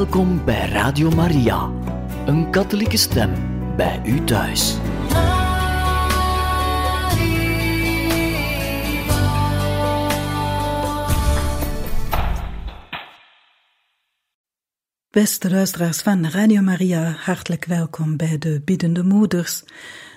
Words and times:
Welkom 0.00 0.44
bij 0.44 0.68
Radio 0.68 1.10
Maria, 1.10 1.70
een 2.26 2.50
katholieke 2.50 2.96
stem 2.96 3.30
bij 3.76 4.02
u 4.04 4.24
thuis. 4.24 4.76
Beste 15.10 15.50
luisteraars 15.50 15.98
van 15.98 16.26
Radio 16.26 16.60
Maria, 16.60 17.10
hartelijk 17.10 17.64
welkom 17.64 18.16
bij 18.16 18.38
de 18.38 18.62
Biddende 18.64 19.02
Moeders. 19.02 19.62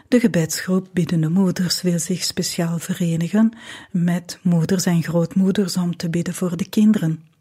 De 0.07 0.19
gebedsgroep 0.19 0.87
Biddende 0.93 1.29
Moeders 1.29 1.81
wil 1.81 1.99
zich 1.99 2.23
speciaal 2.23 2.79
verenigen 2.79 3.57
met 3.91 4.39
moeders 4.41 4.85
en 4.85 5.03
grootmoeders 5.03 5.77
om 5.77 5.97
te 5.97 6.09
bidden 6.09 6.33
voor 6.33 6.57
de 6.57 6.69
kinderen. 6.69 7.32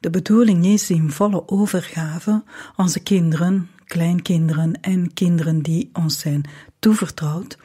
De 0.00 0.10
bedoeling 0.10 0.66
is 0.66 0.90
in 0.90 1.10
volle 1.10 1.48
overgave 1.48 2.42
onze 2.76 3.00
kinderen, 3.00 3.70
kleinkinderen 3.84 4.80
en 4.80 5.12
kinderen 5.12 5.62
die 5.62 5.90
ons 5.92 6.18
zijn 6.18 6.44
toevertrouwd, 6.78 7.58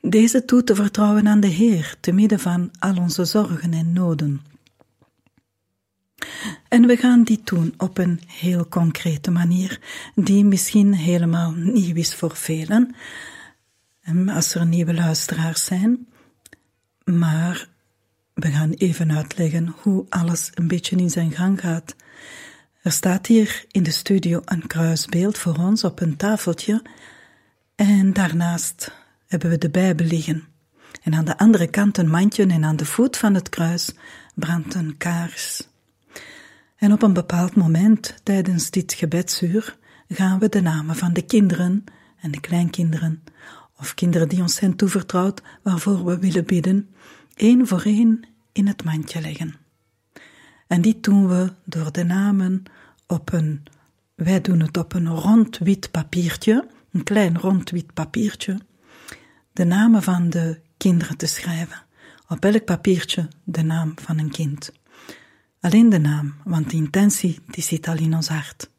deze 0.00 0.44
toe 0.44 0.64
te 0.64 0.74
vertrouwen 0.74 1.28
aan 1.28 1.40
de 1.40 1.46
Heer 1.46 1.96
te 2.00 2.12
midden 2.12 2.40
van 2.40 2.70
al 2.78 2.96
onze 2.96 3.24
zorgen 3.24 3.72
en 3.72 3.92
noden. 3.92 4.40
En 6.68 6.86
we 6.86 6.96
gaan 6.96 7.24
dit 7.24 7.46
doen 7.46 7.74
op 7.76 7.98
een 7.98 8.20
heel 8.26 8.68
concrete 8.68 9.30
manier, 9.30 9.80
die 10.14 10.44
misschien 10.44 10.94
helemaal 10.94 11.52
nieuw 11.52 11.94
is 11.94 12.14
voor 12.14 12.36
velen, 12.36 12.94
als 14.26 14.54
er 14.54 14.66
nieuwe 14.66 14.94
luisteraars 14.94 15.64
zijn. 15.64 16.06
Maar 17.04 17.68
we 18.36 18.50
gaan 18.50 18.70
even 18.70 19.12
uitleggen 19.12 19.74
hoe 19.82 20.06
alles 20.08 20.50
een 20.54 20.68
beetje 20.68 20.96
in 20.96 21.10
zijn 21.10 21.32
gang 21.32 21.60
gaat. 21.60 21.96
Er 22.82 22.92
staat 22.92 23.26
hier 23.26 23.64
in 23.70 23.82
de 23.82 23.90
studio 23.90 24.40
een 24.44 24.66
kruisbeeld 24.66 25.38
voor 25.38 25.56
ons 25.56 25.84
op 25.84 26.00
een 26.00 26.16
tafeltje 26.16 26.82
en 27.74 28.12
daarnaast 28.12 28.92
hebben 29.26 29.50
we 29.50 29.58
de 29.58 29.70
Bijbel 29.70 30.06
liggen. 30.06 30.44
En 31.02 31.14
aan 31.14 31.24
de 31.24 31.38
andere 31.38 31.66
kant 31.66 31.98
een 31.98 32.08
mandje 32.08 32.46
en 32.46 32.64
aan 32.64 32.76
de 32.76 32.84
voet 32.84 33.16
van 33.16 33.34
het 33.34 33.48
kruis 33.48 33.94
brandt 34.34 34.74
een 34.74 34.96
kaars. 34.96 35.68
En 36.76 36.92
op 36.92 37.02
een 37.02 37.12
bepaald 37.12 37.54
moment 37.54 38.14
tijdens 38.22 38.70
dit 38.70 38.92
gebedsuur 38.92 39.76
gaan 40.08 40.38
we 40.38 40.48
de 40.48 40.60
namen 40.60 40.96
van 40.96 41.12
de 41.12 41.22
kinderen 41.22 41.84
en 42.20 42.30
de 42.30 42.40
kleinkinderen, 42.40 43.22
of 43.78 43.94
kinderen 43.94 44.28
die 44.28 44.40
ons 44.40 44.54
zijn 44.54 44.76
toevertrouwd, 44.76 45.42
waarvoor 45.62 46.04
we 46.04 46.18
willen 46.18 46.44
bidden, 46.44 46.88
één 47.34 47.66
voor 47.66 47.82
één 47.82 48.35
in 48.56 48.66
het 48.66 48.84
mandje 48.84 49.20
leggen. 49.20 49.54
En 50.66 50.82
dit 50.82 51.02
doen 51.02 51.28
we 51.28 51.52
door 51.64 51.92
de 51.92 52.04
namen 52.04 52.62
op 53.06 53.32
een, 53.32 53.62
wij 54.14 54.40
doen 54.40 54.60
het 54.60 54.76
op 54.76 54.92
een 54.92 55.08
rond 55.08 55.58
wit 55.58 55.90
papiertje, 55.90 56.68
een 56.92 57.02
klein 57.02 57.38
rond 57.38 57.70
wit 57.70 57.94
papiertje, 57.94 58.60
de 59.52 59.64
namen 59.64 60.02
van 60.02 60.30
de 60.30 60.60
kinderen 60.76 61.16
te 61.16 61.26
schrijven. 61.26 61.84
Op 62.28 62.44
elk 62.44 62.64
papiertje 62.64 63.28
de 63.44 63.62
naam 63.62 63.92
van 63.96 64.18
een 64.18 64.30
kind. 64.30 64.72
Alleen 65.60 65.88
de 65.88 65.98
naam, 65.98 66.34
want 66.44 66.70
de 66.70 66.76
intentie 66.76 67.38
die 67.46 67.62
zit 67.62 67.88
al 67.88 67.96
in 67.96 68.14
ons 68.14 68.28
hart. 68.28 68.70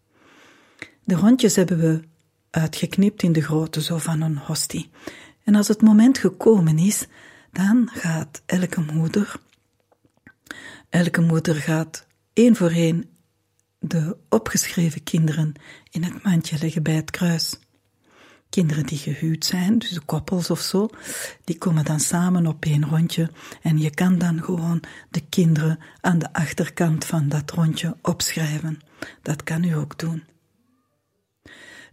De 1.03 1.15
rondjes 1.15 1.55
hebben 1.55 1.77
we 1.79 2.03
uitgeknipt 2.49 3.23
in 3.23 3.31
de 3.31 3.41
grootte 3.41 3.81
zo 3.81 3.97
van 3.97 4.21
een 4.21 4.37
hostie. 4.37 4.89
En 5.43 5.55
als 5.55 5.67
het 5.67 5.81
moment 5.81 6.17
gekomen 6.17 6.77
is, 6.77 7.07
dan 7.51 7.89
gaat 7.93 8.41
elke 8.45 8.81
moeder, 8.93 9.39
elke 10.89 11.21
moeder 11.21 11.55
gaat 11.55 12.07
één 12.33 12.55
voor 12.55 12.71
één 12.71 13.09
de 13.79 14.17
opgeschreven 14.29 15.03
kinderen 15.03 15.53
in 15.89 16.03
het 16.03 16.23
mandje 16.23 16.57
leggen 16.59 16.83
bij 16.83 16.95
het 16.95 17.11
kruis. 17.11 17.59
Kinderen 18.49 18.85
die 18.85 18.97
gehuwd 18.97 19.45
zijn, 19.45 19.77
dus 19.77 19.99
koppels 20.05 20.49
of 20.49 20.59
zo, 20.59 20.89
die 21.43 21.57
komen 21.57 21.85
dan 21.85 21.99
samen 21.99 22.47
op 22.47 22.65
één 22.65 22.85
rondje 22.85 23.31
en 23.61 23.77
je 23.77 23.89
kan 23.89 24.17
dan 24.17 24.43
gewoon 24.43 24.83
de 25.09 25.21
kinderen 25.29 25.79
aan 26.01 26.19
de 26.19 26.33
achterkant 26.33 27.05
van 27.05 27.29
dat 27.29 27.51
rondje 27.51 27.97
opschrijven. 28.01 28.79
Dat 29.21 29.43
kan 29.43 29.63
u 29.63 29.71
ook 29.71 29.99
doen. 29.99 30.23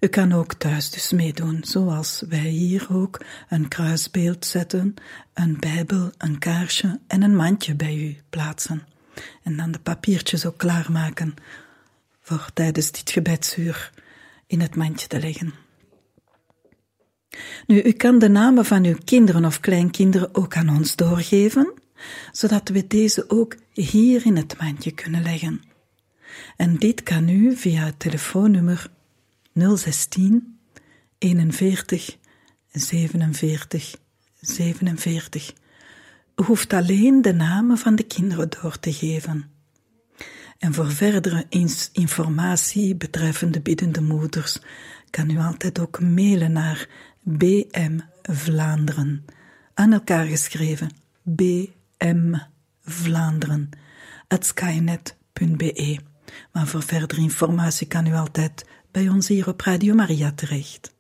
U 0.05 0.09
kan 0.09 0.33
ook 0.33 0.55
thuis 0.55 0.91
dus 0.91 1.13
meedoen, 1.13 1.61
zoals 1.63 2.23
wij 2.29 2.49
hier 2.49 2.87
ook 2.91 3.21
een 3.49 3.69
kruisbeeld 3.69 4.47
zetten, 4.47 4.95
een 5.35 5.57
bijbel, 5.61 6.11
een 6.19 6.39
kaarsje 6.39 7.01
en 7.07 7.23
een 7.23 7.37
mandje 7.37 7.75
bij 7.75 7.97
u 7.97 8.17
plaatsen. 8.31 8.83
En 9.43 9.57
dan 9.57 9.71
de 9.73 9.79
papiertjes 9.79 10.47
ook 10.47 10.57
klaarmaken 10.57 11.35
voor 12.21 12.51
tijdens 12.55 12.91
dit 12.91 13.11
gebedsuur 13.11 13.93
in 14.47 14.61
het 14.61 14.77
mandje 14.77 15.07
te 15.07 15.21
leggen. 15.21 15.55
Nu, 17.67 17.83
u 17.83 17.93
kan 17.93 18.19
de 18.19 18.29
namen 18.29 18.65
van 18.65 18.85
uw 18.85 18.99
kinderen 19.05 19.45
of 19.45 19.61
kleinkinderen 19.61 20.35
ook 20.35 20.57
aan 20.57 20.69
ons 20.69 20.97
doorgeven, 20.97 21.73
zodat 22.33 22.69
we 22.69 22.87
deze 22.87 23.31
ook 23.31 23.57
hier 23.73 24.27
in 24.27 24.37
het 24.37 24.59
mandje 24.59 24.91
kunnen 24.91 25.23
leggen. 25.23 25.63
En 26.57 26.77
dit 26.77 27.03
kan 27.03 27.29
u 27.29 27.57
via 27.57 27.85
het 27.85 27.99
telefoonnummer 27.99 28.93
016 29.55 30.59
41 31.19 32.19
47 32.73 33.97
47. 34.41 35.55
U 36.37 36.45
hoeft 36.45 36.73
alleen 36.73 37.23
de 37.23 37.33
namen 37.33 37.79
van 37.79 37.95
de 37.95 38.03
kinderen 38.03 38.49
door 38.61 38.79
te 38.79 38.93
geven. 38.93 39.51
En 40.59 40.75
voor 40.75 40.91
verdere 40.91 41.47
informatie 41.93 42.97
betreffende 42.97 43.61
biddende 43.61 44.01
moeders 44.01 44.61
kan 45.11 45.31
u 45.31 45.39
altijd 45.39 45.79
ook 45.79 46.01
mailen 46.01 46.53
naar 46.53 46.89
BM 47.23 47.99
Vlaanderen. 48.23 49.25
Aan 49.75 49.93
elkaar 49.93 50.27
geschreven. 50.27 50.91
BM 51.23 52.35
Vlaanderen. 52.85 53.71
skynet.be. 54.29 55.99
Maar 56.53 56.67
voor 56.67 56.83
verdere 56.83 57.21
informatie 57.21 57.87
kan 57.87 58.07
u 58.07 58.15
altijd 58.15 58.65
bij 58.95 59.09
ons 59.09 59.29
hier 59.29 59.49
op 59.49 59.61
Radio 59.61 59.95
Maria 59.95 60.33
terecht. 60.33 60.94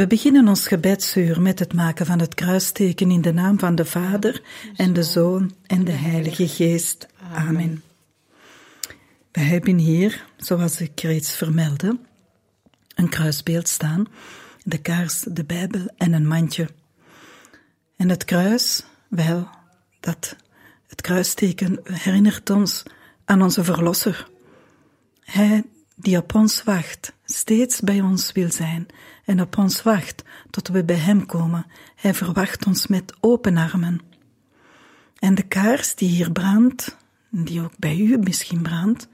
We 0.00 0.06
beginnen 0.06 0.48
ons 0.48 0.68
gebedsuur 0.68 1.40
met 1.40 1.58
het 1.58 1.72
maken 1.72 2.06
van 2.06 2.18
het 2.18 2.34
kruisteken 2.34 3.10
in 3.10 3.20
de 3.20 3.32
naam 3.32 3.58
van 3.58 3.74
de 3.74 3.84
Vader 3.84 4.42
en 4.76 4.92
de 4.92 5.02
Zoon 5.02 5.54
en 5.66 5.84
de 5.84 5.92
Heilige 5.92 6.48
Geest. 6.48 7.06
Amen. 7.32 7.82
We 9.32 9.40
hebben 9.40 9.78
hier, 9.78 10.24
zoals 10.36 10.80
ik 10.80 11.00
reeds 11.00 11.36
vermeldde, 11.36 11.98
een 12.94 13.08
kruisbeeld 13.08 13.68
staan, 13.68 14.06
de 14.64 14.78
kaars, 14.78 15.20
de 15.20 15.44
Bijbel 15.44 15.92
en 15.96 16.12
een 16.12 16.26
mandje. 16.26 16.68
En 17.96 18.08
het 18.08 18.24
kruis, 18.24 18.84
wel, 19.08 19.48
dat 20.00 20.36
het 20.86 21.00
kruisteken 21.00 21.80
herinnert 21.84 22.50
ons 22.50 22.82
aan 23.24 23.42
onze 23.42 23.64
Verlosser. 23.64 24.28
Hij 25.20 25.64
die 26.00 26.16
op 26.16 26.34
ons 26.34 26.62
wacht, 26.62 27.12
steeds 27.24 27.80
bij 27.80 28.00
ons 28.00 28.32
wil 28.32 28.52
zijn 28.52 28.86
en 29.24 29.40
op 29.40 29.58
ons 29.58 29.82
wacht 29.82 30.22
tot 30.50 30.68
we 30.68 30.84
bij 30.84 30.96
Hem 30.96 31.26
komen. 31.26 31.66
Hij 31.94 32.14
verwacht 32.14 32.66
ons 32.66 32.86
met 32.86 33.14
open 33.20 33.56
armen. 33.56 34.00
En 35.18 35.34
de 35.34 35.42
kaars 35.42 35.94
die 35.94 36.08
hier 36.08 36.32
brandt, 36.32 36.96
die 37.30 37.62
ook 37.62 37.78
bij 37.78 37.98
u 37.98 38.18
misschien 38.18 38.62
brandt, 38.62 39.08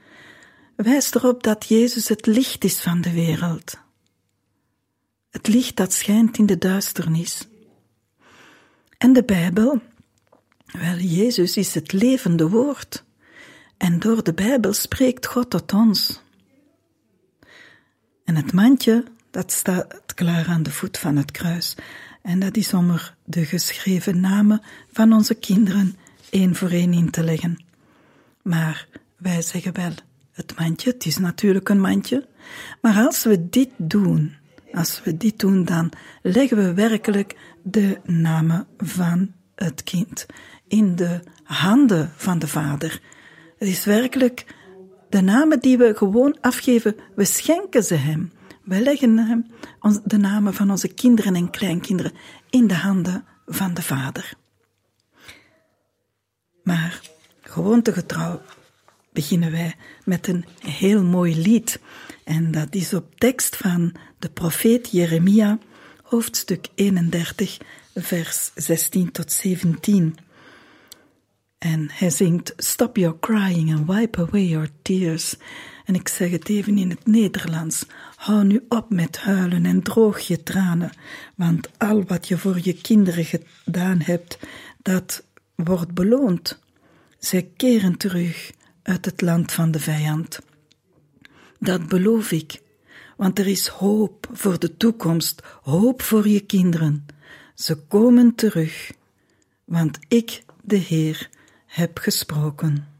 wijst 0.75 1.15
erop 1.15 1.43
dat 1.43 1.65
Jezus 1.65 2.07
het 2.07 2.25
licht 2.25 2.63
is 2.63 2.81
van 2.81 3.01
de 3.01 3.11
wereld. 3.11 3.79
Het 5.29 5.47
licht 5.47 5.75
dat 5.75 5.93
schijnt 5.93 6.37
in 6.37 6.45
de 6.45 6.57
duisternis. 6.57 7.47
En 8.97 9.13
de 9.13 9.23
Bijbel, 9.23 9.81
wel, 10.65 10.95
Jezus 10.95 11.57
is 11.57 11.73
het 11.73 11.91
levende 11.91 12.49
woord. 12.49 13.03
En 13.77 13.99
door 13.99 14.23
de 14.23 14.33
Bijbel 14.33 14.73
spreekt 14.73 15.25
God 15.25 15.49
tot 15.49 15.73
ons. 15.73 16.21
En 18.27 18.35
het 18.35 18.53
mandje, 18.53 19.03
dat 19.31 19.51
staat 19.51 20.13
klaar 20.15 20.47
aan 20.47 20.63
de 20.63 20.71
voet 20.71 20.97
van 20.97 21.15
het 21.15 21.31
kruis. 21.31 21.75
En 22.21 22.39
dat 22.39 22.57
is 22.57 22.73
om 22.73 22.89
er 22.89 23.15
de 23.23 23.45
geschreven 23.45 24.19
namen 24.19 24.61
van 24.91 25.13
onze 25.13 25.35
kinderen 25.35 25.95
één 26.29 26.55
voor 26.55 26.69
één 26.69 26.93
in 26.93 27.09
te 27.09 27.23
leggen. 27.23 27.63
Maar 28.41 28.87
wij 29.17 29.41
zeggen 29.41 29.73
wel, 29.73 29.91
het 30.31 30.59
mandje, 30.59 30.91
het 30.91 31.05
is 31.05 31.17
natuurlijk 31.17 31.69
een 31.69 31.79
mandje. 31.79 32.27
Maar 32.81 33.05
als 33.05 33.23
we 33.23 33.49
dit 33.49 33.69
doen, 33.77 34.35
Als 34.73 35.01
we 35.03 35.17
dit 35.17 35.39
doen, 35.39 35.65
dan 35.65 35.91
leggen 36.21 36.57
we 36.57 36.73
werkelijk 36.73 37.35
de 37.63 37.99
namen 38.03 38.67
van 38.77 39.31
het 39.55 39.83
kind 39.83 40.25
in 40.67 40.95
de 40.95 41.19
handen 41.43 42.11
van 42.15 42.39
de 42.39 42.47
vader. 42.47 43.01
Het 43.57 43.67
is 43.67 43.85
werkelijk 43.85 44.45
de 45.09 45.21
namen 45.21 45.59
die 45.59 45.77
we 45.77 45.93
gewoon 45.95 46.37
afgeven, 46.41 46.95
we 47.15 47.25
schenken 47.25 47.83
ze 47.83 47.95
hem. 47.95 48.31
We 48.63 48.81
leggen 48.81 49.17
hem 49.17 49.45
de 50.03 50.17
namen 50.17 50.53
van 50.53 50.71
onze 50.71 50.87
kinderen 50.87 51.35
en 51.35 51.49
kleinkinderen 51.49 52.11
in 52.49 52.67
de 52.67 52.73
handen 52.73 53.25
van 53.45 53.73
de 53.73 53.81
vader. 53.81 54.33
Maar 56.63 57.01
gewoontegetrouw 57.41 58.41
beginnen 59.13 59.51
wij 59.51 59.75
met 60.05 60.27
een 60.27 60.45
heel 60.59 61.03
mooi 61.03 61.41
lied. 61.41 61.79
En 62.23 62.51
dat 62.51 62.75
is 62.75 62.93
op 62.93 63.19
tekst 63.19 63.55
van 63.55 63.95
de 64.19 64.29
profeet 64.29 64.91
Jeremia, 64.91 65.57
hoofdstuk 66.03 66.67
31, 66.75 67.57
vers 67.95 68.51
16 68.55 69.11
tot 69.11 69.31
17. 69.31 70.17
En 71.57 71.89
hij 71.91 72.09
zingt 72.09 72.53
Stop 72.57 72.97
your 72.97 73.19
crying 73.19 73.75
and 73.75 73.87
wipe 73.87 74.21
away 74.21 74.45
your 74.45 74.69
tears. 74.81 75.35
En 75.85 75.95
ik 75.95 76.07
zeg 76.07 76.31
het 76.31 76.49
even 76.49 76.77
in 76.77 76.89
het 76.89 77.05
Nederlands. 77.05 77.85
Hou 78.15 78.43
nu 78.43 78.65
op 78.69 78.89
met 78.89 79.17
huilen 79.17 79.65
en 79.65 79.81
droog 79.81 80.19
je 80.19 80.43
tranen, 80.43 80.91
want 81.35 81.69
al 81.77 82.03
wat 82.03 82.27
je 82.27 82.37
voor 82.37 82.59
je 82.61 82.73
kinderen 82.73 83.25
gedaan 83.25 84.01
hebt, 84.01 84.39
dat 84.81 85.23
wordt 85.55 85.93
beloond. 85.93 86.59
Zij 87.19 87.51
keren 87.55 87.97
terug 87.97 88.51
uit 88.83 89.05
het 89.05 89.21
land 89.21 89.51
van 89.51 89.71
de 89.71 89.79
vijand. 89.79 90.39
Dat 91.59 91.87
beloof 91.87 92.31
ik, 92.31 92.61
want 93.17 93.39
er 93.39 93.47
is 93.47 93.67
hoop 93.67 94.27
voor 94.31 94.59
de 94.59 94.77
toekomst, 94.77 95.43
hoop 95.61 96.01
voor 96.01 96.27
je 96.27 96.39
kinderen. 96.39 97.05
Ze 97.55 97.75
komen 97.75 98.35
terug, 98.35 98.91
want 99.65 99.99
ik, 100.07 100.43
de 100.63 100.75
Heer, 100.75 101.29
heb 101.77 101.99
gesproken. 101.99 102.96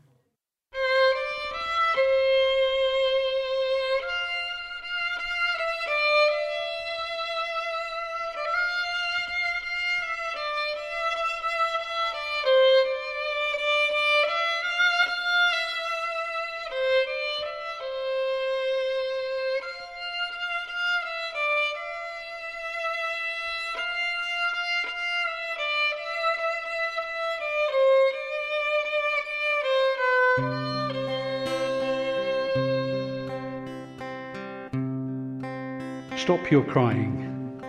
Stop 36.28 36.52
your 36.52 36.66
crying 36.66 37.64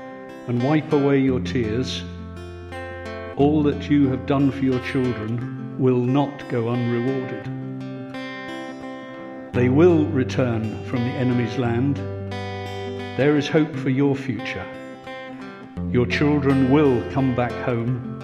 and 0.48 0.60
wipe 0.60 0.92
away 0.92 1.20
your 1.20 1.38
tears. 1.38 2.02
All 3.36 3.62
that 3.62 3.88
you 3.88 4.08
have 4.08 4.26
done 4.26 4.50
for 4.50 4.64
your 4.64 4.80
children 4.80 5.76
will 5.78 6.00
not 6.00 6.48
go 6.48 6.68
unrewarded. 6.68 7.44
They 9.52 9.68
will 9.68 10.06
return 10.06 10.84
from 10.86 11.04
the 11.04 11.14
enemy's 11.14 11.56
land. 11.56 11.98
There 13.16 13.36
is 13.36 13.46
hope 13.46 13.76
for 13.76 13.90
your 13.90 14.16
future. 14.16 14.66
Your 15.92 16.06
children 16.06 16.72
will 16.72 17.08
come 17.12 17.36
back 17.36 17.52
home. 17.64 18.20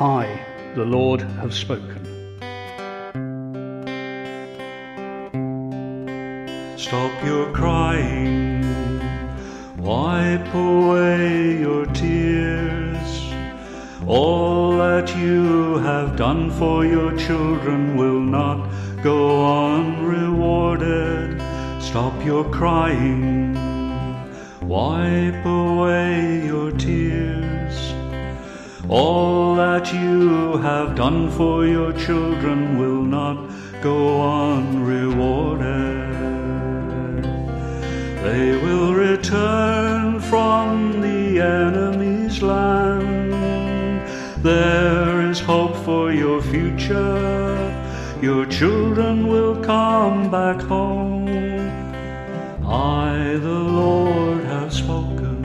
I, 0.00 0.36
the 0.74 0.84
Lord, 0.84 1.20
have 1.20 1.54
spoken. 1.54 2.02
Stop 6.76 7.24
your 7.24 7.52
crying 7.52 8.53
Wipe 9.84 10.54
away 10.54 11.58
your 11.58 11.84
tears. 11.84 13.34
All 14.06 14.78
that 14.78 15.14
you 15.14 15.76
have 15.80 16.16
done 16.16 16.50
for 16.52 16.86
your 16.86 17.14
children 17.18 17.94
will 17.94 18.20
not 18.20 18.66
go 19.02 19.74
unrewarded. 19.74 21.38
Stop 21.82 22.14
your 22.24 22.44
crying. 22.44 23.52
Wipe 24.62 25.44
away 25.44 26.46
your 26.46 26.70
tears. 26.72 27.92
All 28.88 29.54
that 29.56 29.92
you 29.92 30.56
have 30.62 30.94
done 30.94 31.28
for 31.30 31.66
your 31.66 31.92
children 31.92 32.78
will 32.78 33.02
not 33.02 33.36
go 33.82 34.22
unrewarded. 34.48 36.14
They 38.24 38.56
will 38.56 38.94
return 38.94 39.73
from 40.34 41.00
the 41.00 41.40
enemy's 41.40 42.42
land. 42.42 43.32
There 44.42 45.30
is 45.30 45.38
hope 45.38 45.76
for 45.88 46.10
your 46.10 46.42
future. 46.42 47.54
Your 48.20 48.44
children 48.46 49.28
will 49.28 49.54
come 49.62 50.32
back 50.32 50.60
home. 50.62 51.28
I, 52.66 53.38
the 53.48 53.60
Lord, 53.80 54.42
have 54.54 54.72
spoken. 54.72 55.38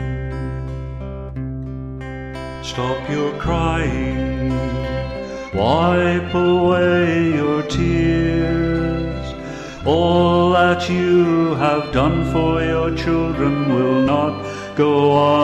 Stop 2.64 3.00
your 3.12 3.32
crying. 3.38 4.50
Wipe 5.54 6.34
away 6.34 7.36
your 7.42 7.62
tears. 7.62 9.28
All 9.86 10.50
that 10.54 10.90
you 10.90 11.54
have 11.66 11.94
done 11.94 12.32
for 12.34 12.64
your 12.64 12.90
children 12.96 13.54
will 13.76 14.02
not 14.02 14.39
go 14.80 14.96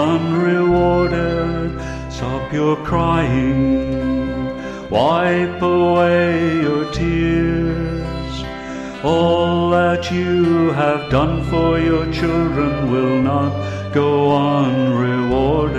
unrewarded. 0.06 1.72
Stop 2.10 2.54
your 2.54 2.78
crying, 2.86 4.48
wipe 4.90 5.62
away 5.62 6.62
your 6.62 6.86
tears. 6.94 8.34
All 9.04 9.72
that 9.72 10.10
you 10.10 10.72
have 10.72 11.12
done 11.12 11.44
for 11.52 11.78
your 11.78 12.10
children 12.14 12.90
will 12.90 13.22
not 13.22 13.52
go 13.94 14.32
unrewarded. 14.38 15.74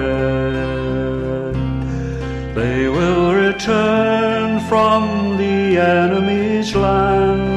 They 2.54 2.88
will 2.90 3.33
return 3.33 4.61
from 4.69 5.38
the 5.38 5.78
enemy's 5.78 6.75
land 6.75 7.57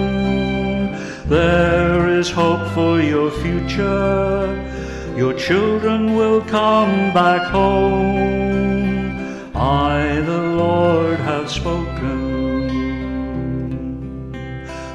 there 1.27 2.07
is 2.07 2.31
hope 2.31 2.65
for 2.73 3.01
your 3.01 3.29
future. 3.31 4.58
Your 5.19 5.33
children 5.33 6.15
will 6.15 6.39
come 6.39 7.11
back 7.13 7.51
home. 7.51 9.11
I, 9.53 10.21
the 10.25 10.41
Lord, 10.63 11.19
have 11.19 11.51
spoken. 11.51 12.15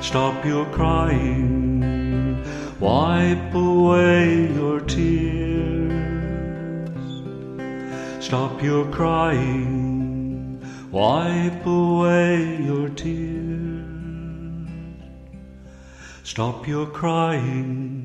Stop 0.01 0.43
your 0.47 0.65
crying. 0.79 2.43
Wipe 2.81 3.55
away 3.55 4.51
your 4.55 4.81
tears. 4.81 6.01
Stop 8.25 8.63
your 8.63 8.87
crying. 8.87 10.59
Wipe 10.91 11.67
away 11.67 12.63
your 12.63 12.89
tears. 12.89 13.45
Stop 16.23 16.67
your 16.67 16.87
crying, 16.87 18.04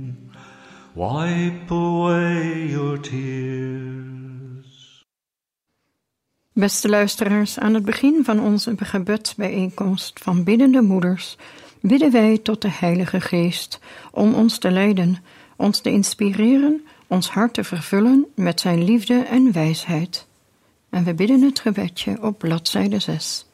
wipe 0.96 1.72
away 1.72 2.68
your 2.70 3.00
tears. 3.00 4.70
Beste 6.54 6.90
luisteraars, 6.90 7.60
aan 7.60 7.74
het 7.74 7.86
begin 7.86 8.24
van 8.24 8.40
onze 8.40 8.76
gebedsbijeenkomst 8.78 10.20
van 10.20 10.44
biddende 10.44 10.82
moeders 10.82 11.38
bidden 11.82 12.12
wij 12.12 12.38
tot 12.38 12.62
de 12.62 12.72
Heilige 12.72 13.22
Geest 13.22 13.80
om 14.12 14.34
ons 14.34 14.58
te 14.58 14.72
leiden, 14.72 15.24
ons 15.56 15.80
te 15.80 15.92
inspireren, 15.92 16.86
ons 17.08 17.30
hart 17.30 17.54
te 17.54 17.64
vervullen 17.64 18.26
met 18.36 18.60
zijn 18.60 18.84
liefde 18.84 19.20
en 19.20 19.52
wijsheid. 19.52 20.28
En 20.90 21.04
we 21.04 21.14
bidden 21.14 21.42
het 21.42 21.60
gebedje 21.60 22.18
op 22.22 22.38
bladzijde 22.38 23.00
6. 23.00 23.46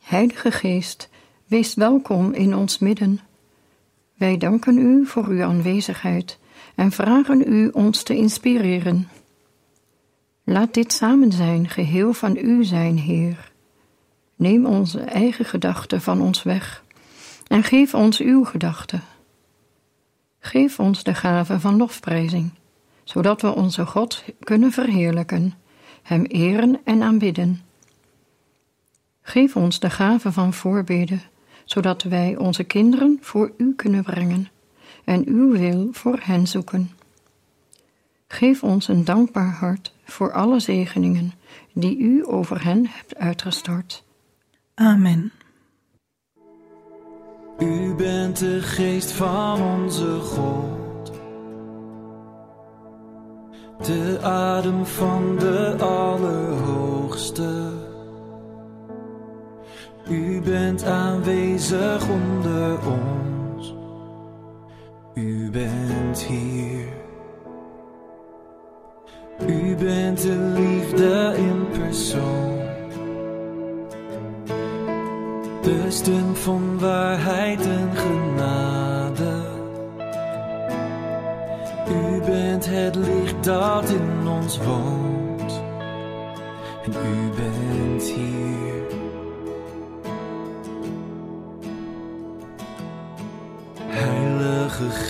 Heilige 0.00 0.50
Geest, 0.50 1.10
Wees 1.46 1.74
welkom 1.74 2.32
in 2.32 2.56
ons 2.56 2.78
midden. 2.78 3.20
Wij 4.22 4.36
danken 4.36 4.78
u 4.78 5.06
voor 5.06 5.26
uw 5.26 5.42
aanwezigheid 5.42 6.38
en 6.74 6.92
vragen 6.92 7.52
u 7.52 7.68
ons 7.68 8.02
te 8.02 8.16
inspireren. 8.16 9.08
Laat 10.44 10.74
dit 10.74 10.92
samen 10.92 11.32
zijn 11.32 11.68
geheel 11.68 12.12
van 12.12 12.36
u 12.36 12.64
zijn, 12.64 12.98
Heer. 12.98 13.52
Neem 14.36 14.66
onze 14.66 15.00
eigen 15.00 15.44
gedachten 15.44 16.00
van 16.00 16.20
ons 16.20 16.42
weg 16.42 16.84
en 17.46 17.62
geef 17.62 17.94
ons 17.94 18.20
uw 18.20 18.44
gedachten. 18.44 19.02
Geef 20.38 20.80
ons 20.80 21.02
de 21.02 21.14
gave 21.14 21.60
van 21.60 21.76
lofprijzing, 21.76 22.50
zodat 23.04 23.40
we 23.40 23.54
onze 23.54 23.86
God 23.86 24.24
kunnen 24.40 24.72
verheerlijken, 24.72 25.54
Hem 26.02 26.24
eren 26.24 26.80
en 26.84 27.02
aanbidden. 27.02 27.60
Geef 29.22 29.56
ons 29.56 29.80
de 29.80 29.90
gave 29.90 30.32
van 30.32 30.52
voorbeden, 30.52 31.22
zodat 31.72 32.02
wij 32.02 32.36
onze 32.36 32.64
kinderen 32.64 33.18
voor 33.20 33.52
U 33.56 33.74
kunnen 33.74 34.02
brengen 34.02 34.48
en 35.04 35.28
Uw 35.28 35.52
wil 35.52 35.88
voor 35.92 36.18
hen 36.22 36.46
zoeken. 36.46 36.90
Geef 38.28 38.62
ons 38.62 38.88
een 38.88 39.04
dankbaar 39.04 39.52
hart 39.52 39.94
voor 40.04 40.32
alle 40.32 40.60
zegeningen 40.60 41.32
die 41.72 41.98
U 41.98 42.26
over 42.26 42.64
hen 42.64 42.86
hebt 42.86 43.16
uitgestort. 43.16 44.04
Amen. 44.74 45.32
U 47.58 47.94
bent 47.94 48.38
de 48.38 48.62
geest 48.62 49.10
van 49.10 49.62
onze 49.62 50.20
God, 50.20 51.12
de 53.86 54.18
adem 54.22 54.86
van 54.86 55.38
de 55.38 55.76
Allerhoogste. 55.78 57.81
U 60.10 60.40
bent 60.40 60.84
aanwezig 60.84 62.08
onder 62.08 62.78
ons, 62.86 63.74
U 65.14 65.50
bent 65.50 66.22
hier. 66.22 67.00
U 69.48 69.76
bent 69.76 70.22
de 70.22 70.52
liefde 70.54 71.34
in 71.36 71.80
persoon. 71.80 72.58
De 75.62 75.84
stem 75.88 76.34
van 76.34 76.78
waarheid 76.78 77.66
en 77.66 77.90
genade. 77.94 79.40
U 81.88 82.20
bent 82.20 82.66
het 82.66 82.94
licht 82.96 83.44
dat 83.44 83.90
in 83.90 84.28
ons 84.28 84.58
woont. 84.58 85.62
En 86.84 86.92
u 86.92 87.30
bent 87.36 88.02
hier. 88.02 88.61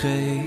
Heilige 0.02 0.41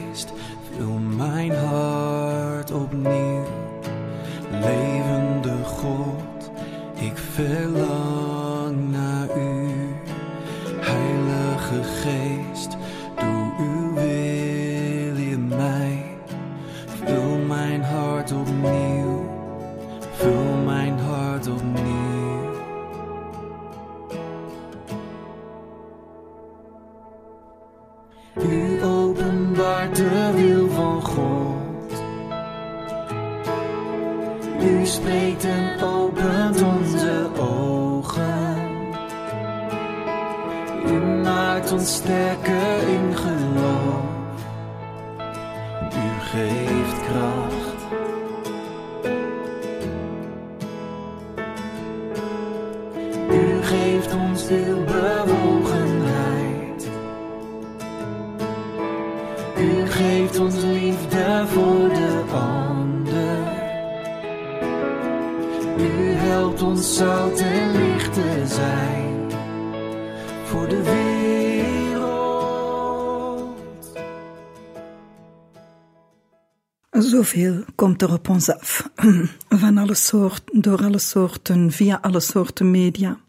af. 78.36 78.90
Van 79.62 79.78
alle 79.78 79.96
soorten, 79.96 80.62
door 80.62 80.84
alle 80.84 81.00
soorten, 81.00 81.72
via 81.72 81.98
alle 82.02 82.20
soorten 82.20 82.72
media. 82.72 83.20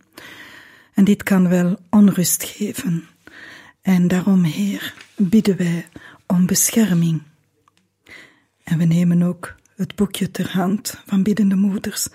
En 0.95 1.05
dit 1.05 1.23
kan 1.23 1.49
wel 1.49 1.79
onrust 1.91 2.45
geven. 2.45 3.09
En 3.83 4.09
daarom, 4.09 4.45
Heer, 4.45 4.95
bidden 5.17 5.57
wij 5.57 5.89
om 6.27 6.47
bescherming. 6.47 7.23
En 8.65 8.79
we 8.79 8.85
nemen 8.85 9.23
ook 9.23 9.55
het 9.77 9.95
boekje 9.95 10.31
ter 10.31 10.53
hand 10.53 11.03
van 11.07 11.23
biddende 11.23 11.57
moeders 11.57 12.09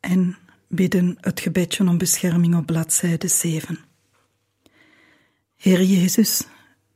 en 0.00 0.36
bidden 0.68 1.16
het 1.20 1.40
gebedje 1.40 1.88
om 1.88 1.98
bescherming 1.98 2.56
op 2.56 2.66
bladzijde 2.66 3.28
7. 3.28 3.78
Heer 5.56 5.82
Jezus, 5.82 6.42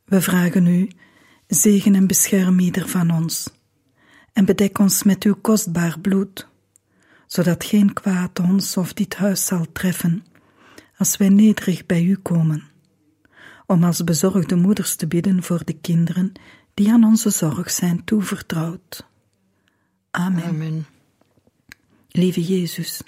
we 0.05 0.21
vragen 0.21 0.67
u, 0.67 0.91
zegen 1.47 1.95
en 1.95 2.07
bescherm 2.07 2.59
ieder 2.59 2.89
van 2.89 3.11
ons 3.11 3.49
en 4.39 4.45
bedek 4.45 4.79
ons 4.79 5.03
met 5.03 5.25
uw 5.25 5.35
kostbaar 5.35 5.99
bloed, 6.01 6.47
zodat 7.27 7.65
geen 7.65 7.93
kwaad 7.93 8.39
ons 8.39 8.77
of 8.77 8.93
dit 8.93 9.15
huis 9.15 9.47
zal 9.47 9.67
treffen, 9.73 10.25
als 10.97 11.17
wij 11.17 11.29
nederig 11.29 11.87
bij 11.87 12.03
u 12.03 12.17
komen, 12.17 12.63
om 13.67 13.85
als 13.85 14.05
bezorgde 14.05 14.57
moeders 14.57 14.97
te 14.97 15.07
bidden 15.07 15.43
voor 15.43 15.65
de 15.65 15.73
kinderen 15.73 16.33
die 16.75 16.93
aan 16.93 17.05
onze 17.05 17.31
zorg 17.31 17.71
zijn 17.71 18.05
toevertrouwd. 18.05 19.07
Amen. 20.11 20.45
Amen. 20.45 20.87
Lieve 22.09 22.43
Jezus, 22.43 23.03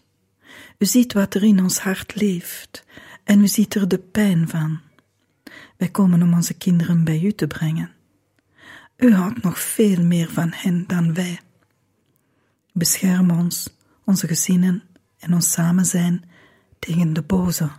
u 0.79 0.87
ziet 0.87 1.13
wat 1.13 1.35
er 1.35 1.43
in 1.43 1.63
ons 1.63 1.79
hart 1.79 2.21
leeft 2.21 2.85
en 3.25 3.41
u 3.41 3.49
ziet 3.49 3.75
er 3.75 3.89
de 3.89 3.99
pijn 3.99 4.49
van. 4.49 4.81
Wij 5.77 5.89
komen 5.89 6.23
om 6.23 6.35
onze 6.35 6.55
kinderen 6.55 7.05
bij 7.05 7.23
u 7.23 7.33
te 7.33 7.47
brengen. 7.47 7.99
U 9.01 9.15
houdt 9.15 9.43
nog 9.43 9.59
veel 9.59 10.03
meer 10.03 10.31
van 10.31 10.53
hen 10.53 10.85
dan 10.87 11.15
wij. 11.15 11.41
Bescherm 12.73 13.31
ons, 13.31 13.77
onze 14.05 14.27
gezinnen 14.27 14.83
en 15.19 15.35
ons 15.35 15.53
samen 15.53 15.85
zijn 15.85 16.25
tegen 16.79 17.13
de 17.13 17.23
boze 17.23 17.71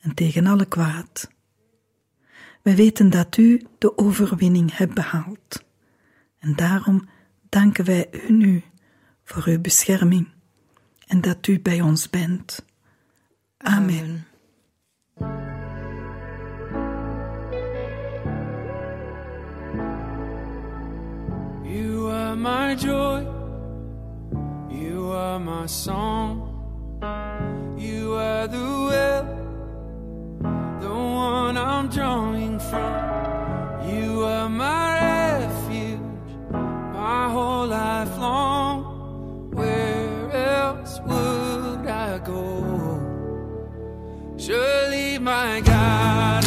en 0.00 0.14
tegen 0.14 0.46
alle 0.46 0.66
kwaad. 0.66 1.30
Wij 2.62 2.76
weten 2.76 3.10
dat 3.10 3.36
u 3.36 3.66
de 3.78 3.98
overwinning 3.98 4.76
hebt 4.76 4.94
behaald. 4.94 5.64
En 6.38 6.56
daarom 6.56 7.08
danken 7.48 7.84
wij 7.84 8.08
u 8.28 8.32
nu 8.32 8.62
voor 9.24 9.44
uw 9.46 9.60
bescherming 9.60 10.28
en 11.06 11.20
dat 11.20 11.46
u 11.46 11.60
bij 11.60 11.80
ons 11.80 12.10
bent. 12.10 12.64
Amen. 13.56 14.26
Are 22.34 22.36
my 22.36 22.74
joy. 22.74 23.20
You 24.68 25.12
are 25.12 25.38
my 25.38 25.66
song. 25.66 26.50
You 27.78 28.14
are 28.14 28.48
the 28.48 28.66
well, 28.88 29.24
the 30.80 30.94
one 30.94 31.56
I'm 31.56 31.88
drawing 31.88 32.58
from. 32.58 32.92
You 33.88 34.24
are 34.24 34.48
my 34.48 34.98
refuge, 35.38 36.00
my 36.50 37.30
whole 37.30 37.68
life 37.68 38.18
long. 38.18 39.52
Where 39.52 40.32
else 40.32 40.98
would 41.06 41.86
I 41.86 42.18
go? 42.18 42.42
Surely 44.36 45.18
my 45.20 45.60
God 45.60 46.43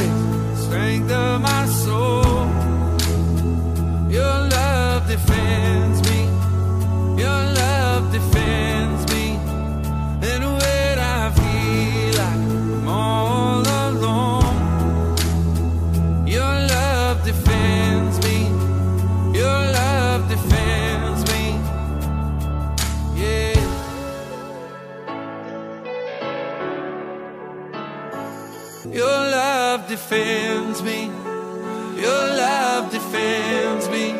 defends 29.88 30.82
me. 30.82 31.10
Your 31.96 32.36
love 32.36 32.91
defends 32.91 33.89
me. 33.89 34.12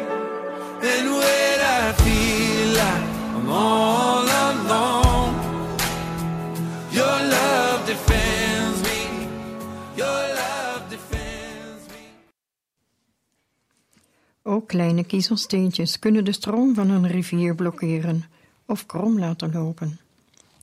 And 0.81 1.09
when 1.19 1.59
I 1.62 1.93
feel 2.03 2.67
like 2.74 3.07
I'm 3.36 3.50
all 3.50 4.25
alone, 4.50 5.36
your 6.89 7.17
love 7.36 7.86
defends 7.86 8.81
me. 8.81 9.27
Your 9.95 10.21
love 10.41 10.83
defends 10.89 11.88
me. 11.88 12.03
Ook 14.43 14.67
kleine 14.67 15.03
kiezelsteentjes 15.03 16.00
kunnen 16.00 16.25
de 16.25 16.31
stroom 16.31 16.75
van 16.75 16.89
een 16.89 17.07
rivier 17.07 17.55
blokkeren 17.55 18.24
of 18.65 18.86
krom 18.86 19.19
laten 19.19 19.51
lopen. 19.51 20.00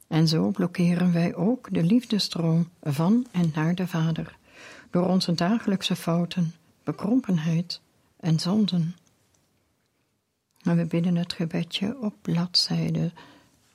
En 0.08 0.28
zo 0.28 0.50
blokkeren 0.50 1.12
wij 1.12 1.34
ook 1.34 1.68
de 1.70 1.82
liefdestroom 1.82 2.68
van 2.82 3.26
en 3.32 3.50
naar 3.54 3.74
de 3.74 3.86
Vader 3.86 4.36
door 4.94 5.08
onze 5.08 5.34
dagelijkse 5.34 5.96
fouten, 5.96 6.54
bekrompenheid 6.82 7.80
en 8.16 8.38
zonden. 8.38 8.96
En 10.62 10.76
we 10.76 10.86
bidden 10.86 11.16
het 11.16 11.32
gebedje 11.32 11.98
op 12.00 12.14
bladzijde 12.22 13.12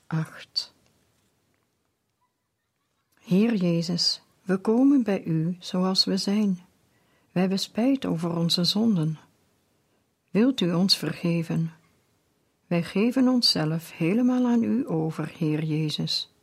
8. 0.08 0.74
Heer 3.20 3.56
Jezus, 3.56 4.22
we 4.42 4.58
komen 4.58 5.04
bij 5.04 5.24
U 5.24 5.56
zoals 5.60 6.06
we 6.06 6.18
zijn. 6.18 6.60
We 7.32 7.40
hebben 7.40 7.60
spijt 7.60 8.06
over 8.06 8.38
onze 8.38 8.64
zonden. 8.64 9.20
Wilt 10.32 10.62
U 10.62 10.74
ons 10.74 10.98
vergeven? 10.98 11.74
Wij 12.68 12.84
geven 12.84 13.28
onszelf 13.28 13.92
helemaal 13.92 14.46
aan 14.46 14.64
U 14.64 14.90
over, 14.90 15.32
Heer 15.38 15.64
Jezus. 15.64 16.34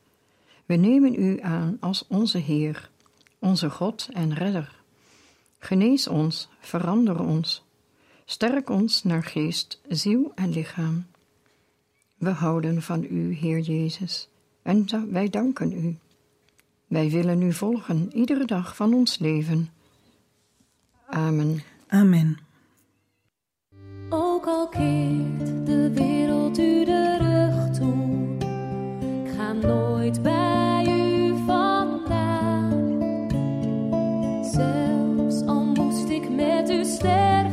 We 0.67 0.75
nemen 0.75 1.21
U 1.21 1.41
aan 1.41 1.77
als 1.81 2.07
onze 2.07 2.39
Heer, 2.39 2.91
onze 3.47 3.71
God 3.71 4.09
en 4.13 4.35
Redder. 4.35 4.75
Genees 5.59 6.09
ons, 6.09 6.49
verander 6.61 7.21
ons, 7.21 7.65
sterk 8.25 8.71
ons 8.71 9.05
naar 9.05 9.23
geest, 9.23 9.81
ziel 9.89 10.33
en 10.35 10.51
lichaam. 10.51 11.07
We 12.17 12.31
houden 12.31 12.83
van 12.83 13.07
U, 13.11 13.35
Heer 13.35 13.59
Jezus, 13.59 14.29
en 14.63 14.87
wij 15.11 15.29
danken 15.29 15.73
U. 15.73 15.99
Wij 16.87 17.11
willen 17.11 17.43
U 17.43 17.53
volgen 17.53 18.11
iedere 18.13 18.45
dag 18.45 18.77
van 18.77 18.95
ons 18.95 19.19
leven. 19.19 19.71
Amen. 21.09 21.63
Amen. 21.89 22.39
Ook 24.09 24.47
al 24.47 24.69
keert 24.69 25.67
de 25.67 25.91
wereld 25.95 26.59
u 26.59 26.85
de 26.85 27.17
rug 27.19 27.77
toe, 27.79 28.37
ik 29.25 29.37
ga 29.37 29.53
nooit 29.53 30.23
bij 30.23 30.76
met 37.07 37.46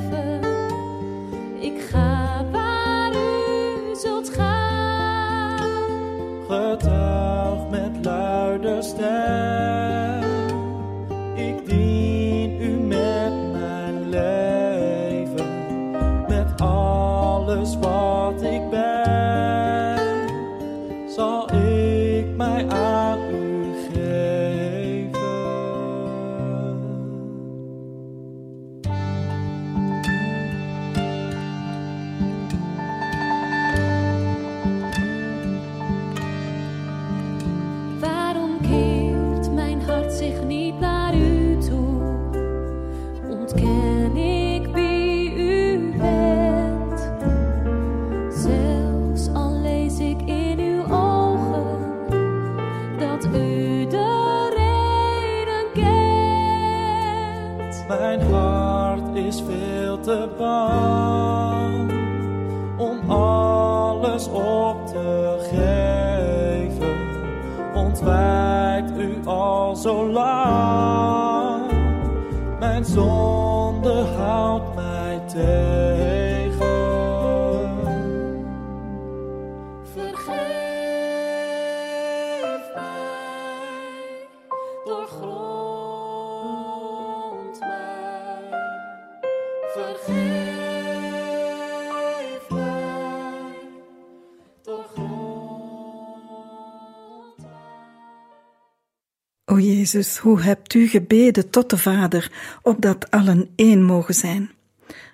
Jezus, 99.83 100.17
hoe 100.17 100.41
hebt 100.41 100.73
u 100.73 100.87
gebeden 100.87 101.49
tot 101.49 101.69
de 101.69 101.77
Vader, 101.77 102.31
opdat 102.61 103.11
allen 103.11 103.49
één 103.55 103.83
mogen 103.83 104.13
zijn? 104.13 104.51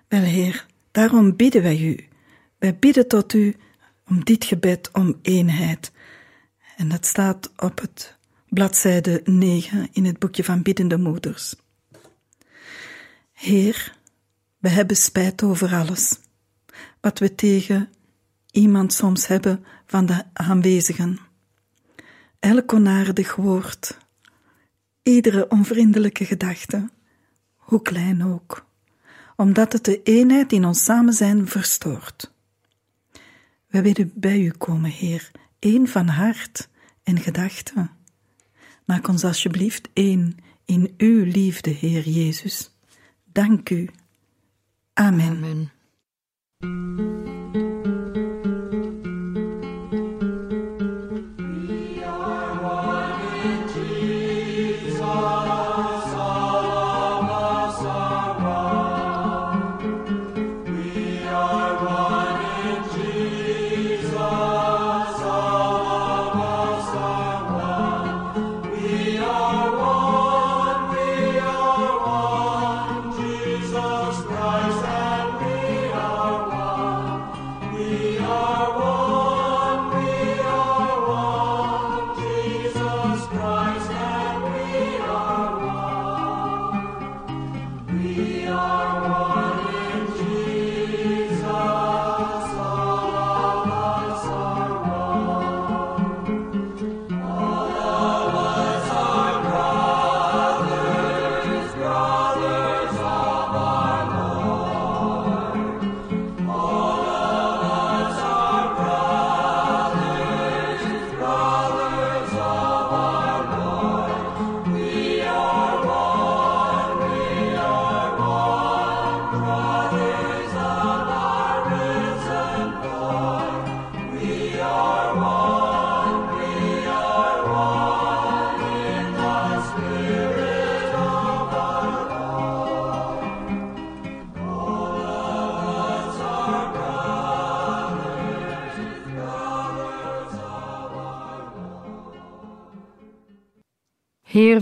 Wel, 0.08 0.22
Heer, 0.22 0.66
daarom 0.92 1.36
bidden 1.36 1.62
wij 1.62 1.80
u. 1.80 2.08
Wij 2.58 2.76
bidden 2.76 3.08
tot 3.08 3.34
u 3.34 3.56
om 4.08 4.24
dit 4.24 4.46
gebed 4.46 4.90
om 4.94 5.20
eenheid. 5.22 5.92
En 6.78 6.90
dat 6.90 7.06
staat 7.06 7.52
op 7.58 7.80
het 7.82 8.18
bladzijde 8.50 9.22
9 9.24 9.90
in 9.92 10.06
het 10.06 10.20
boekje 10.20 10.44
van 10.44 10.62
Biddende 10.62 10.98
Moeders. 10.98 11.56
Heer, 13.34 13.96
we 14.58 14.70
hebben 14.70 14.98
spijt 14.98 15.44
over 15.44 15.76
alles. 15.76 16.20
Wat 17.02 17.20
we 17.20 17.36
tegen 17.36 17.90
iemand 18.52 18.94
soms 18.94 19.28
hebben 19.28 19.66
van 19.86 20.06
de 20.06 20.24
aanwezigen. 20.34 21.20
Elk 22.40 22.74
onaardig 22.74 23.36
woord, 23.36 23.98
iedere 25.04 25.48
onvriendelijke 25.48 26.26
gedachte, 26.26 26.90
hoe 27.56 27.82
klein 27.82 28.24
ook, 28.24 28.66
omdat 29.36 29.74
het 29.74 29.86
de 29.86 30.04
eenheid 30.04 30.52
in 30.52 30.66
ons 30.66 30.84
samen 30.84 31.14
zijn 31.14 31.48
verstoort. 31.48 32.34
We 33.68 33.82
willen 33.82 34.12
bij 34.16 34.40
u 34.40 34.52
komen, 34.52 34.92
Heer, 34.92 35.32
één 35.60 35.88
van 35.88 36.08
hart 36.08 36.70
en 37.04 37.18
gedachte. 37.20 37.90
Maak 38.86 39.08
ons 39.08 39.24
alsjeblieft 39.24 39.90
één 39.94 40.36
in 40.66 40.94
uw 40.98 41.24
liefde, 41.24 41.70
Heer 41.70 42.10
Jezus. 42.10 42.76
Dank 43.24 43.70
u. 43.70 43.90
Amen. 44.94 45.28
Amen. 46.60 47.68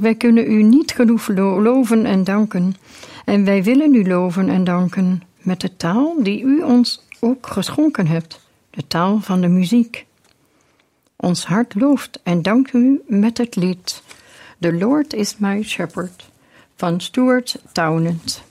Wij 0.08 0.16
kunnen 0.16 0.52
u 0.52 0.64
niet 0.64 0.92
genoeg 0.92 1.28
loven 1.28 2.06
en 2.06 2.24
danken. 2.24 2.76
En 3.26 3.46
wij 3.46 3.64
willen 3.64 3.96
u 3.96 4.08
loven 4.08 4.50
en 4.50 4.64
danken 4.64 5.22
met 5.42 5.62
de 5.62 5.78
taal 5.78 6.24
die 6.24 6.42
u 6.44 6.62
ons 6.62 7.04
ook 7.20 7.48
geschonken 7.48 8.08
hebt, 8.08 8.40
de 8.70 8.88
taal 8.88 9.20
van 9.20 9.42
de 9.42 9.48
muziek. 9.48 10.06
Ons 11.16 11.46
hart 11.46 11.76
looft 11.76 12.20
en 12.24 12.42
dankt 12.42 12.74
u 12.74 13.02
met 13.08 13.38
het 13.38 13.56
lied 13.56 14.04
The 14.60 14.74
Lord 14.74 15.14
is 15.14 15.38
my 15.38 15.64
shepherd 15.64 16.30
van 16.76 17.02
Stuart 17.02 17.62
Townend. 17.72 18.44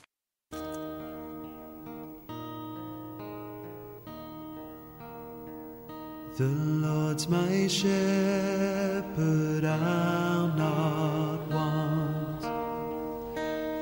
The 6.37 6.49
Lord's 6.83 7.29
my 7.29 7.69
shepherd, 7.69 9.64
I'll 9.64 10.53
not. 10.57 11.15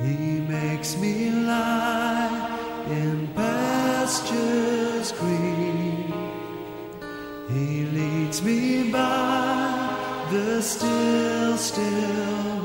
He 0.04 0.40
makes 0.40 0.98
me 0.98 1.30
lie 1.30 2.84
in 2.90 3.28
pastures 3.28 5.12
green. 5.12 6.12
He 7.48 7.86
leads 7.86 8.42
me 8.42 8.90
by 8.90 10.26
the 10.30 10.60
still, 10.60 11.56
still 11.56 12.60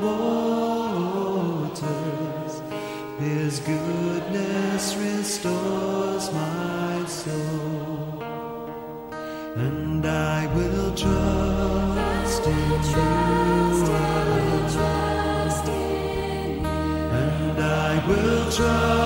waters. 1.72 2.62
His 3.18 3.60
goodness 3.60 4.96
restores 4.96 6.30
my 6.32 7.04
soul 7.06 8.22
and 9.56 10.04
I 10.04 10.46
will 10.54 10.94
trust 10.94 12.46
in 12.46 12.82
you. 12.84 13.09
着。 18.50 18.99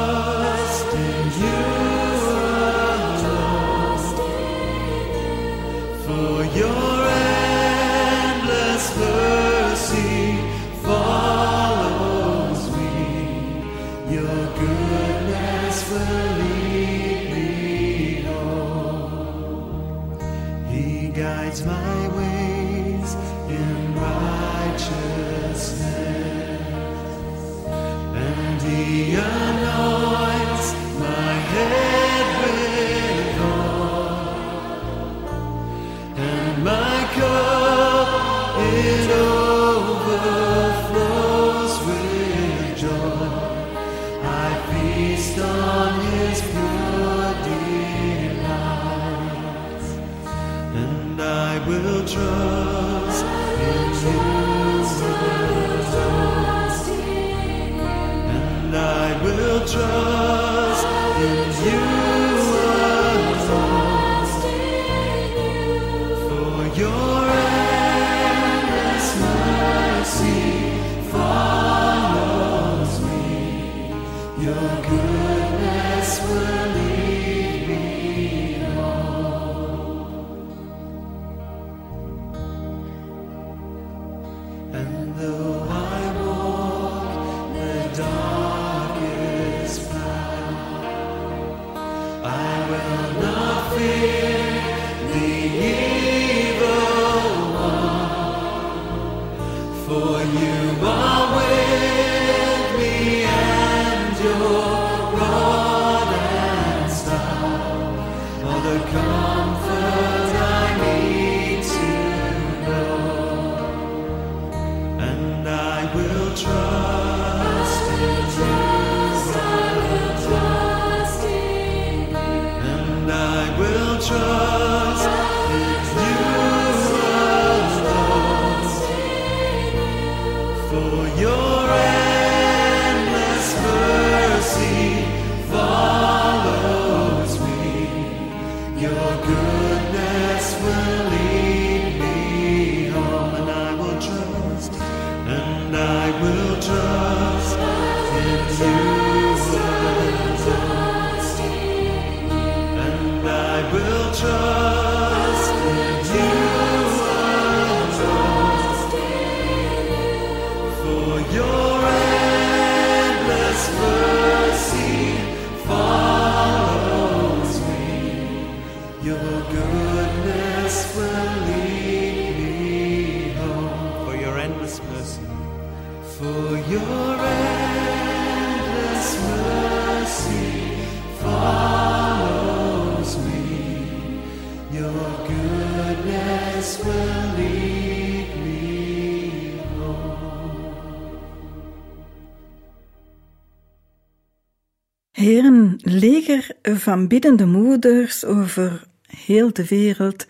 Van 196.84 197.06
biddende 197.06 197.46
moeders 197.46 198.24
over 198.24 198.86
heel 199.06 199.52
de 199.52 199.66
wereld 199.66 200.26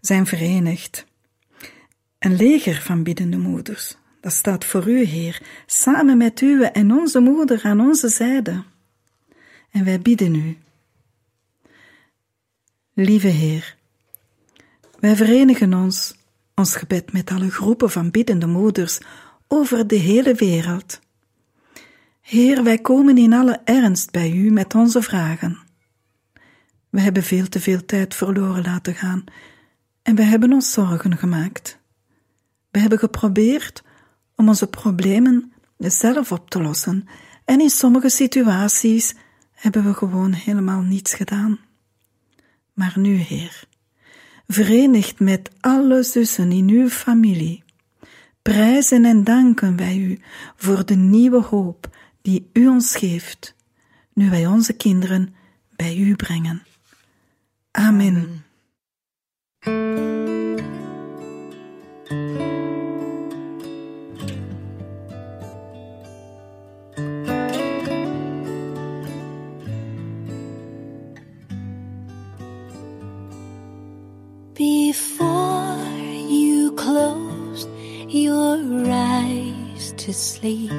zijn 0.00 0.26
verenigd. 0.26 1.06
Een 2.18 2.36
leger 2.36 2.82
van 2.82 3.02
biddende 3.02 3.38
moeders, 3.38 3.96
dat 4.20 4.32
staat 4.32 4.64
voor 4.64 4.88
u, 4.88 5.04
Heer, 5.04 5.42
samen 5.66 6.16
met 6.16 6.40
u 6.40 6.62
en 6.62 6.92
onze 6.92 7.20
moeder 7.20 7.60
aan 7.62 7.80
onze 7.80 8.08
zijde. 8.08 8.62
En 9.70 9.84
wij 9.84 10.00
bidden 10.00 10.34
u. 10.34 10.58
Lieve 12.94 13.28
Heer, 13.28 13.76
wij 14.98 15.16
verenigen 15.16 15.74
ons, 15.74 16.14
ons 16.54 16.76
gebed 16.76 17.12
met 17.12 17.30
alle 17.30 17.50
groepen 17.50 17.90
van 17.90 18.10
biddende 18.10 18.46
moeders 18.46 18.98
over 19.48 19.86
de 19.86 19.96
hele 19.96 20.34
wereld. 20.34 21.00
Heer, 22.20 22.62
wij 22.62 22.78
komen 22.78 23.18
in 23.18 23.32
alle 23.32 23.60
ernst 23.64 24.10
bij 24.10 24.30
u 24.30 24.50
met 24.50 24.74
onze 24.74 25.02
vragen. 25.02 25.66
We 26.90 27.00
hebben 27.00 27.22
veel 27.22 27.48
te 27.48 27.60
veel 27.60 27.84
tijd 27.84 28.14
verloren 28.14 28.62
laten 28.62 28.94
gaan 28.94 29.24
en 30.02 30.14
we 30.14 30.22
hebben 30.22 30.52
ons 30.52 30.72
zorgen 30.72 31.16
gemaakt. 31.16 31.78
We 32.70 32.78
hebben 32.78 32.98
geprobeerd 32.98 33.82
om 34.34 34.48
onze 34.48 34.66
problemen 34.66 35.52
zelf 35.78 36.32
op 36.32 36.50
te 36.50 36.62
lossen. 36.62 37.08
En 37.44 37.60
in 37.60 37.70
sommige 37.70 38.08
situaties 38.08 39.14
hebben 39.52 39.84
we 39.84 39.94
gewoon 39.94 40.32
helemaal 40.32 40.80
niets 40.80 41.14
gedaan. 41.14 41.58
Maar 42.72 42.92
nu, 42.96 43.14
Heer, 43.14 43.64
verenigd 44.46 45.20
met 45.20 45.50
alle 45.60 46.02
zussen 46.02 46.52
in 46.52 46.68
uw 46.68 46.88
familie, 46.88 47.64
prijzen 48.42 49.04
en 49.04 49.24
danken 49.24 49.76
wij 49.76 49.96
u 49.96 50.18
voor 50.56 50.86
de 50.86 50.96
nieuwe 50.96 51.42
hoop 51.42 51.96
die 52.22 52.50
u 52.52 52.68
ons 52.68 52.96
geeft, 52.96 53.54
nu 54.12 54.30
wij 54.30 54.46
onze 54.46 54.72
kinderen 54.72 55.34
bij 55.76 55.96
u 55.96 56.16
brengen. 56.16 56.62
Amen. 57.76 58.44
Before 74.54 75.78
you 76.28 76.72
closed 76.72 77.68
your 78.08 78.58
eyes 78.90 79.92
to 79.98 80.12
sleep, 80.12 80.72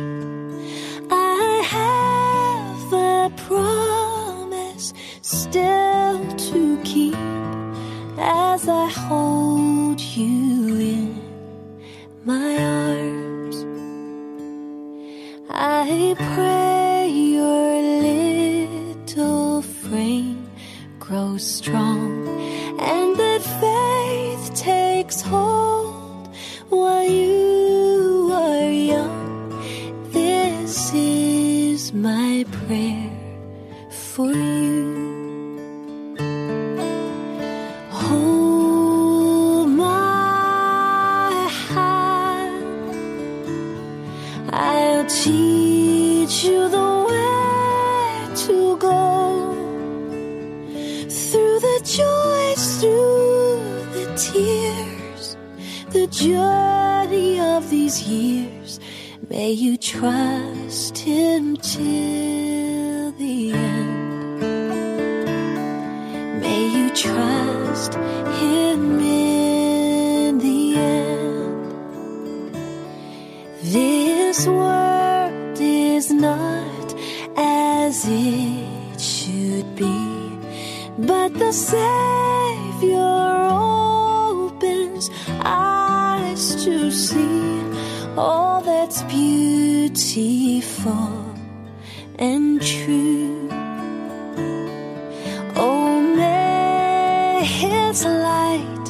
His 97.89 98.05
light 98.05 98.87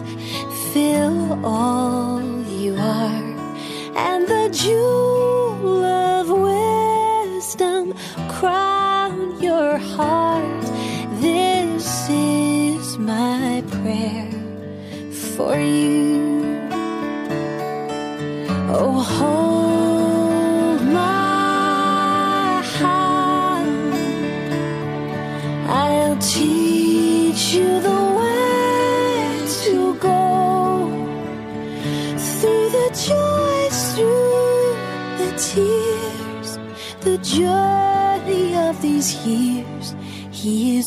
fill 0.73 1.45
all 1.45 2.21
you 2.43 2.75
are, 2.75 3.23
and 3.95 4.27
the 4.27 4.49
jewel 4.51 5.85
of 5.85 6.27
wisdom 6.27 7.93
crown 8.27 9.41
your 9.41 9.77
heart. 9.77 10.65
This 11.21 12.09
is 12.09 12.97
my 12.97 13.63
prayer 13.71 14.29
for 15.13 15.55
you. 15.57 15.98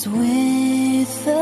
with 0.07 1.25
the 1.25 1.42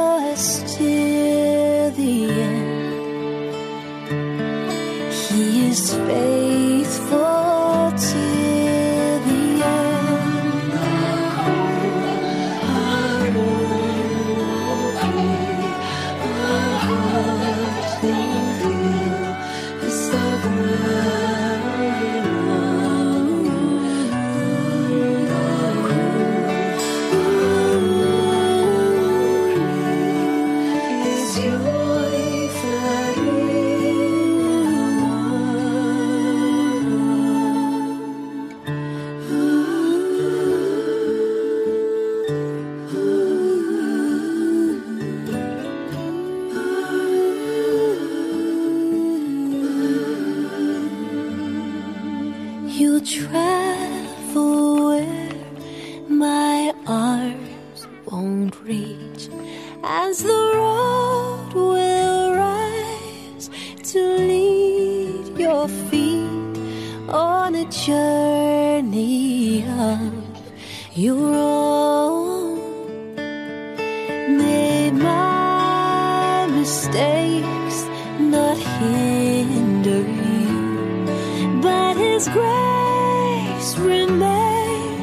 remain 83.80 85.00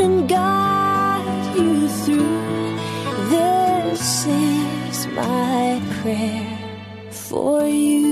and 0.00 0.28
guide 0.28 1.56
you 1.56 1.88
through. 1.88 2.76
This 3.30 4.26
is 4.26 5.06
my 5.08 5.80
prayer 6.00 6.58
for 7.10 7.66
you. 7.66 8.03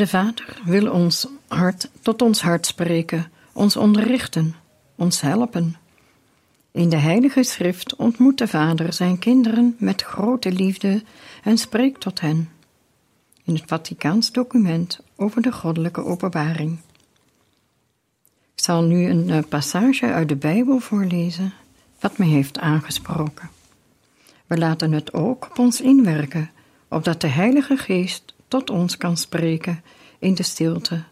De 0.00 0.06
Vader 0.06 0.60
wil 0.64 0.90
ons 0.90 1.26
hart 1.48 1.90
tot 2.02 2.22
ons 2.22 2.40
hart 2.42 2.66
spreken, 2.66 3.30
ons 3.52 3.76
onderrichten, 3.76 4.54
ons 4.94 5.20
helpen. 5.20 5.76
In 6.70 6.88
de 6.88 6.96
Heilige 6.96 7.42
Schrift 7.42 7.96
ontmoet 7.96 8.38
de 8.38 8.48
Vader 8.48 8.92
zijn 8.92 9.18
kinderen 9.18 9.76
met 9.78 10.02
grote 10.02 10.52
liefde 10.52 11.02
en 11.42 11.58
spreekt 11.58 12.00
tot 12.00 12.20
hen. 12.20 12.48
In 13.44 13.54
het 13.54 13.62
Vaticaans 13.66 14.32
document 14.32 15.00
over 15.16 15.42
de 15.42 15.52
goddelijke 15.52 16.04
openbaring. 16.04 16.78
Ik 18.54 18.64
zal 18.64 18.82
nu 18.82 19.06
een 19.06 19.30
eh, 19.30 19.38
passage 19.48 20.06
uit 20.06 20.28
de 20.28 20.36
Bijbel 20.36 20.78
voorlezen, 20.78 21.52
wat 21.98 22.18
me 22.18 22.24
heeft 22.24 22.58
aangesproken. 22.58 23.50
We 24.46 24.58
laten 24.58 24.92
het 24.92 25.12
ook 25.12 25.46
op 25.50 25.58
ons 25.58 25.80
inwerken, 25.80 26.50
opdat 26.88 27.20
de 27.20 27.28
Heilige 27.28 27.76
Geest 27.76 28.34
tot 28.50 28.70
ons 28.70 28.96
kan 28.96 29.16
spreken 29.16 29.82
in 30.18 30.34
de 30.34 30.42
stilte 30.42 31.04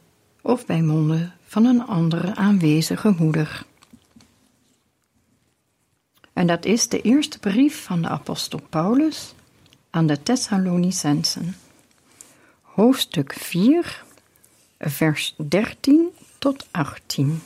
of 0.43 0.67
bij 0.67 0.83
monden 0.83 1.35
van 1.47 1.65
een 1.65 1.87
andere 1.87 2.35
aanwezige 2.35 3.15
moeder. 3.19 3.65
En 6.33 6.47
dat 6.47 6.65
is 6.65 6.89
de 6.89 7.01
eerste 7.01 7.39
brief 7.39 7.85
van 7.85 8.03
de 8.03 8.09
apostel 8.09 8.61
Paulus 8.69 9.35
aan 9.91 10.07
de 10.07 10.23
Thessalonicensen. 10.23 11.57
Hoofdstuk 12.63 13.33
4, 13.33 14.05
vers 14.79 15.35
13 15.37 16.09
tot 16.39 16.67
18. 16.71 17.43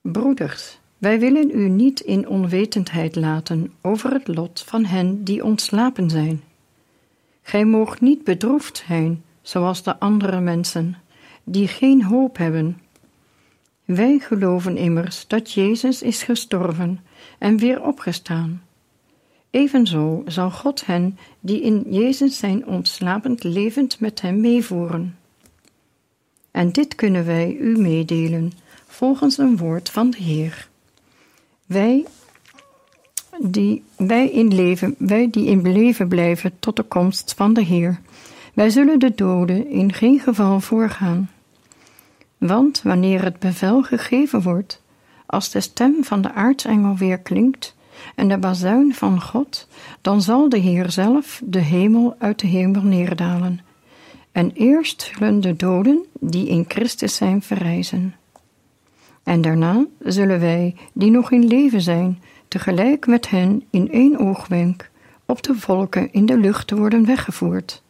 Broeders, 0.00 0.79
wij 1.00 1.20
willen 1.20 1.50
u 1.50 1.68
niet 1.68 2.00
in 2.00 2.28
onwetendheid 2.28 3.16
laten 3.16 3.72
over 3.80 4.12
het 4.12 4.28
lot 4.28 4.64
van 4.66 4.84
hen 4.84 5.24
die 5.24 5.44
ontslapen 5.44 6.10
zijn. 6.10 6.42
Gij 7.42 7.64
moogt 7.64 8.00
niet 8.00 8.24
bedroefd 8.24 8.84
zijn, 8.86 9.22
zoals 9.42 9.82
de 9.82 9.98
andere 9.98 10.40
mensen, 10.40 10.96
die 11.44 11.68
geen 11.68 12.04
hoop 12.04 12.36
hebben. 12.36 12.80
Wij 13.84 14.18
geloven 14.18 14.76
immers 14.76 15.24
dat 15.26 15.52
Jezus 15.52 16.02
is 16.02 16.22
gestorven 16.22 17.00
en 17.38 17.56
weer 17.56 17.82
opgestaan. 17.82 18.62
Evenzo 19.50 20.22
zal 20.26 20.50
God 20.50 20.86
hen 20.86 21.18
die 21.40 21.60
in 21.60 21.84
Jezus 21.88 22.38
zijn 22.38 22.66
ontslapend 22.66 23.44
levend 23.44 24.00
met 24.00 24.20
hem 24.20 24.40
meevoeren. 24.40 25.16
En 26.50 26.72
dit 26.72 26.94
kunnen 26.94 27.26
wij 27.26 27.56
u 27.56 27.78
meedelen, 27.78 28.52
volgens 28.86 29.38
een 29.38 29.56
woord 29.56 29.90
van 29.90 30.10
de 30.10 30.22
Heer. 30.22 30.69
Wij 31.70 32.06
die, 33.38 33.84
wij, 33.96 34.30
in 34.30 34.54
leven, 34.54 34.94
wij 34.98 35.30
die 35.30 35.46
in 35.46 35.72
leven 35.72 36.08
blijven 36.08 36.52
tot 36.58 36.76
de 36.76 36.82
komst 36.82 37.34
van 37.36 37.52
de 37.52 37.62
Heer, 37.62 38.00
wij 38.54 38.70
zullen 38.70 38.98
de 38.98 39.14
doden 39.14 39.66
in 39.68 39.92
geen 39.92 40.20
geval 40.20 40.60
voorgaan. 40.60 41.30
Want 42.38 42.82
wanneer 42.82 43.22
het 43.22 43.38
bevel 43.38 43.82
gegeven 43.82 44.42
wordt, 44.42 44.82
als 45.26 45.50
de 45.50 45.60
stem 45.60 46.04
van 46.04 46.22
de 46.22 46.32
aartsengel 46.32 46.96
weer 46.96 47.18
klinkt 47.18 47.74
en 48.14 48.28
de 48.28 48.38
bazuin 48.38 48.94
van 48.94 49.20
God, 49.22 49.68
dan 50.00 50.22
zal 50.22 50.48
de 50.48 50.58
Heer 50.58 50.90
zelf 50.90 51.42
de 51.44 51.60
hemel 51.60 52.14
uit 52.18 52.38
de 52.38 52.46
hemel 52.46 52.82
neerdalen. 52.82 53.60
En 54.32 54.50
eerst 54.54 55.10
zullen 55.18 55.40
de 55.40 55.56
doden 55.56 56.06
die 56.20 56.48
in 56.48 56.64
Christus 56.68 57.14
zijn 57.14 57.42
verrijzen. 57.42 58.14
En 59.30 59.40
daarna 59.40 59.86
zullen 59.98 60.40
wij, 60.40 60.74
die 60.92 61.10
nog 61.10 61.30
in 61.30 61.46
leven 61.46 61.80
zijn, 61.80 62.22
tegelijk 62.48 63.06
met 63.06 63.30
hen 63.30 63.62
in 63.70 63.90
één 63.90 64.18
oogwenk 64.18 64.90
op 65.26 65.42
de 65.42 65.54
volken 65.54 66.12
in 66.12 66.26
de 66.26 66.38
lucht 66.38 66.70
worden 66.70 67.06
weggevoerd. 67.06 67.82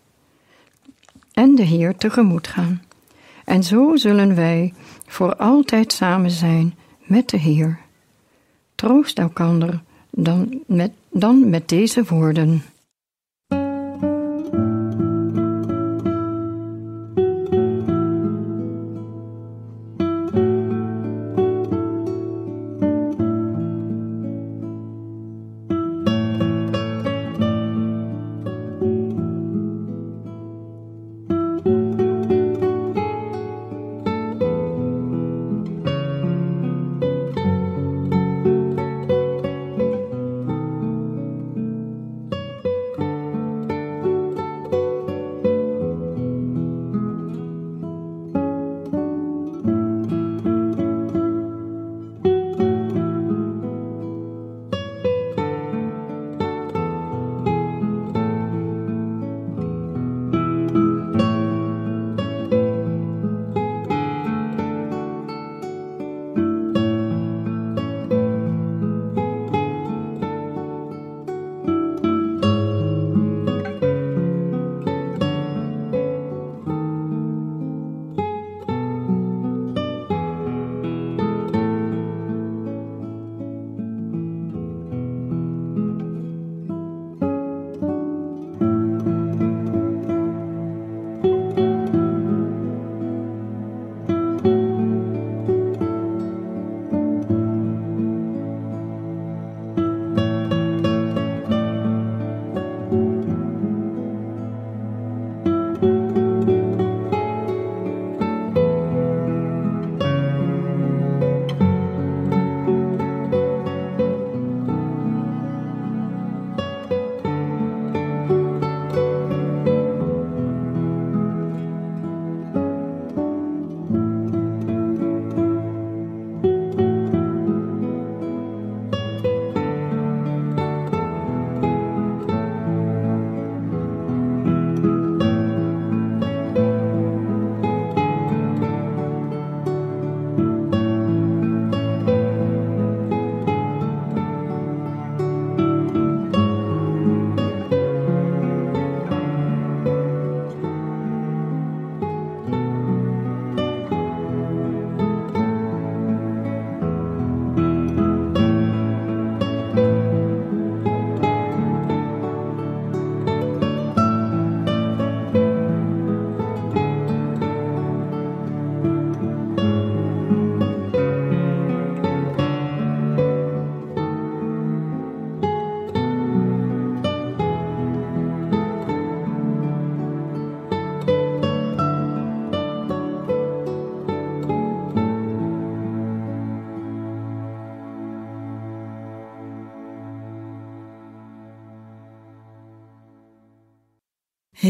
En 1.33 1.55
de 1.55 1.63
Heer 1.63 1.97
tegemoet 1.97 2.47
gaan. 2.47 2.83
En 3.45 3.63
zo 3.63 3.97
zullen 3.97 4.35
wij 4.35 4.73
voor 5.07 5.37
altijd 5.37 5.93
samen 5.93 6.31
zijn 6.31 6.75
met 7.05 7.29
de 7.29 7.39
Heer. 7.39 7.79
Troost 8.75 9.19
elkander 9.19 9.83
dan 10.11 10.63
met, 10.67 10.93
dan 11.11 11.51
met 11.51 11.69
deze 11.69 12.05
woorden. 12.05 12.63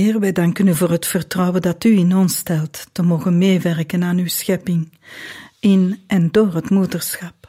Heer, 0.00 0.20
wij 0.20 0.32
danken 0.32 0.66
u 0.66 0.74
voor 0.74 0.90
het 0.90 1.06
vertrouwen 1.06 1.62
dat 1.62 1.84
u 1.84 1.96
in 1.98 2.16
ons 2.16 2.36
stelt 2.36 2.86
te 2.92 3.02
mogen 3.02 3.38
meewerken 3.38 4.02
aan 4.02 4.18
uw 4.18 4.28
schepping, 4.28 4.92
in 5.58 5.98
en 6.06 6.30
door 6.30 6.54
het 6.54 6.70
moederschap. 6.70 7.48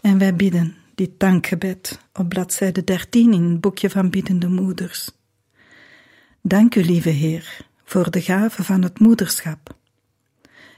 En 0.00 0.18
wij 0.18 0.34
bidden 0.34 0.76
dit 0.94 1.10
dankgebed 1.16 2.00
op 2.12 2.28
bladzijde 2.28 2.84
13 2.84 3.32
in 3.32 3.42
het 3.42 3.60
boekje 3.60 3.90
van 3.90 4.10
Biddende 4.10 4.48
Moeders. 4.48 5.10
Dank 6.42 6.74
u, 6.74 6.82
lieve 6.82 7.08
Heer, 7.08 7.66
voor 7.84 8.10
de 8.10 8.20
gave 8.20 8.64
van 8.64 8.82
het 8.82 8.98
moederschap. 8.98 9.76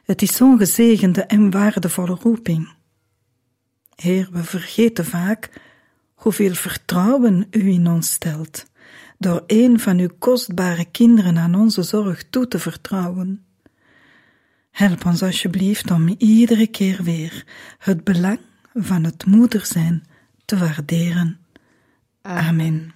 Het 0.05 0.23
is 0.23 0.37
zo'n 0.37 0.59
gezegende 0.59 1.23
en 1.23 1.51
waardevolle 1.51 2.19
roeping. 2.21 2.73
Heer, 3.95 4.29
we 4.33 4.45
vergeten 4.45 5.05
vaak 5.05 5.51
hoeveel 6.15 6.55
vertrouwen 6.55 7.47
u 7.51 7.71
in 7.71 7.87
ons 7.87 8.11
stelt, 8.11 8.71
door 9.23 9.43
een 9.47 9.81
van 9.81 9.99
uw 9.99 10.11
kostbare 10.19 10.85
kinderen 10.85 11.39
aan 11.39 11.55
onze 11.55 11.83
zorg 11.83 12.25
toe 12.31 12.49
te 12.49 12.59
vertrouwen. 12.59 13.45
Help 14.71 15.05
ons 15.05 15.23
alsjeblieft 15.23 15.91
om 15.91 16.15
iedere 16.19 16.67
keer 16.67 17.03
weer 17.03 17.45
het 17.79 18.05
belang 18.05 18.39
van 18.75 19.05
het 19.05 19.27
moeder 19.27 19.67
zijn 19.67 20.05
te 20.45 20.59
waarderen. 20.59 21.39
Amen. 22.23 22.95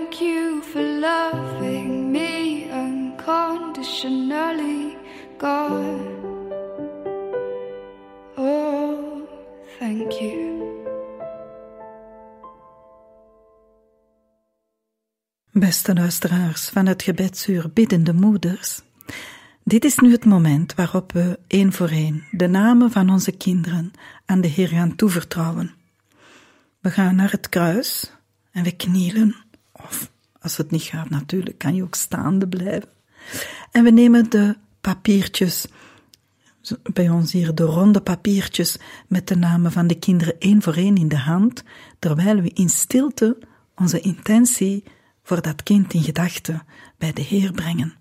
Thank 0.00 0.20
you 0.20 0.62
for 0.62 0.82
loving 0.82 2.10
me 2.10 2.64
unconditionally, 2.72 4.96
God. 5.38 6.00
Oh, 8.36 9.28
thank 9.78 10.12
you. 10.12 10.58
Beste 15.52 15.94
luisteraars 15.94 16.68
van 16.68 16.86
het 16.86 17.02
gebedsuur 17.02 17.70
Biddende 17.72 18.12
Moeders, 18.12 18.80
dit 19.64 19.84
is 19.84 19.98
nu 19.98 20.12
het 20.12 20.24
moment 20.24 20.74
waarop 20.74 21.12
we 21.12 21.38
één 21.46 21.72
voor 21.72 21.88
één 21.88 22.24
de 22.30 22.46
namen 22.46 22.90
van 22.90 23.10
onze 23.10 23.32
kinderen 23.32 23.92
aan 24.26 24.40
de 24.40 24.48
Heer 24.48 24.68
gaan 24.68 24.96
toevertrouwen. 24.96 25.74
We 26.80 26.90
gaan 26.90 27.14
naar 27.14 27.30
het 27.30 27.48
kruis 27.48 28.12
en 28.52 28.64
we 28.64 28.76
knielen, 28.76 29.36
of 29.84 30.10
als 30.40 30.56
het 30.56 30.70
niet 30.70 30.82
gaat 30.82 31.10
natuurlijk, 31.10 31.58
kan 31.58 31.74
je 31.74 31.82
ook 31.82 31.94
staande 31.94 32.48
blijven. 32.48 32.88
En 33.70 33.84
we 33.84 33.90
nemen 33.90 34.30
de 34.30 34.56
papiertjes 34.80 35.66
bij 36.92 37.08
ons 37.08 37.32
hier 37.32 37.54
de 37.54 37.62
ronde 37.62 38.00
papiertjes 38.00 38.78
met 39.08 39.28
de 39.28 39.36
namen 39.36 39.72
van 39.72 39.86
de 39.86 39.98
kinderen 39.98 40.38
één 40.38 40.62
voor 40.62 40.74
één 40.74 40.96
in 40.96 41.08
de 41.08 41.18
hand, 41.18 41.64
terwijl 41.98 42.40
we 42.40 42.50
in 42.54 42.68
stilte 42.68 43.38
onze 43.74 44.00
intentie 44.00 44.84
voor 45.22 45.42
dat 45.42 45.62
kind 45.62 45.94
in 45.94 46.02
gedachten 46.02 46.62
bij 46.98 47.12
de 47.12 47.22
Heer 47.22 47.52
brengen. 47.52 47.94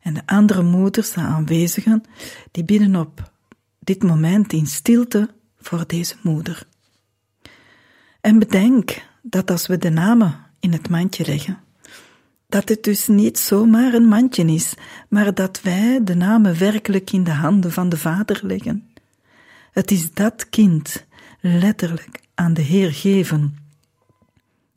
En 0.00 0.14
de 0.14 0.26
andere 0.26 0.62
moeders, 0.62 1.12
de 1.12 1.20
aanwezigen, 1.20 2.02
die 2.50 2.64
bidden 2.64 2.96
op 2.96 3.32
dit 3.78 4.02
moment 4.02 4.52
in 4.52 4.66
stilte 4.66 5.30
voor 5.58 5.86
deze 5.86 6.16
moeder. 6.22 6.66
En 8.20 8.38
bedenk 8.38 9.06
dat 9.22 9.50
als 9.50 9.66
we 9.66 9.78
de 9.78 9.90
namen 9.90 10.43
in 10.64 10.72
het 10.72 10.88
mandje 10.88 11.24
leggen, 11.26 11.58
dat 12.46 12.68
het 12.68 12.82
dus 12.82 13.06
niet 13.06 13.38
zomaar 13.38 13.94
een 13.94 14.06
mandje 14.06 14.44
is, 14.44 14.74
maar 15.08 15.34
dat 15.34 15.62
wij 15.62 16.04
de 16.04 16.14
namen 16.14 16.58
werkelijk 16.58 17.10
in 17.12 17.24
de 17.24 17.32
handen 17.32 17.72
van 17.72 17.88
de 17.88 17.98
Vader 17.98 18.40
leggen. 18.42 18.90
Het 19.72 19.90
is 19.90 20.12
dat 20.12 20.48
kind 20.48 21.06
letterlijk 21.40 22.20
aan 22.34 22.54
de 22.54 22.62
Heer 22.62 22.92
geven, 22.92 23.56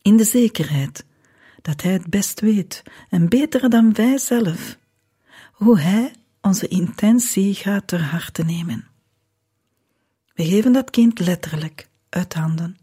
in 0.01 0.17
de 0.17 0.23
zekerheid 0.23 1.05
dat 1.61 1.81
Hij 1.81 1.91
het 1.91 2.07
best 2.07 2.39
weet 2.39 2.83
en 3.09 3.29
beter 3.29 3.69
dan 3.69 3.93
wij 3.93 4.17
zelf, 4.17 4.77
hoe 5.51 5.79
Hij 5.79 6.13
onze 6.41 6.67
intentie 6.67 7.53
gaat 7.53 7.87
ter 7.87 8.03
harte 8.03 8.43
nemen. 8.43 8.87
We 10.33 10.45
geven 10.45 10.71
dat 10.71 10.89
kind 10.89 11.19
letterlijk 11.19 11.89
uit 12.09 12.33
handen. 12.33 12.77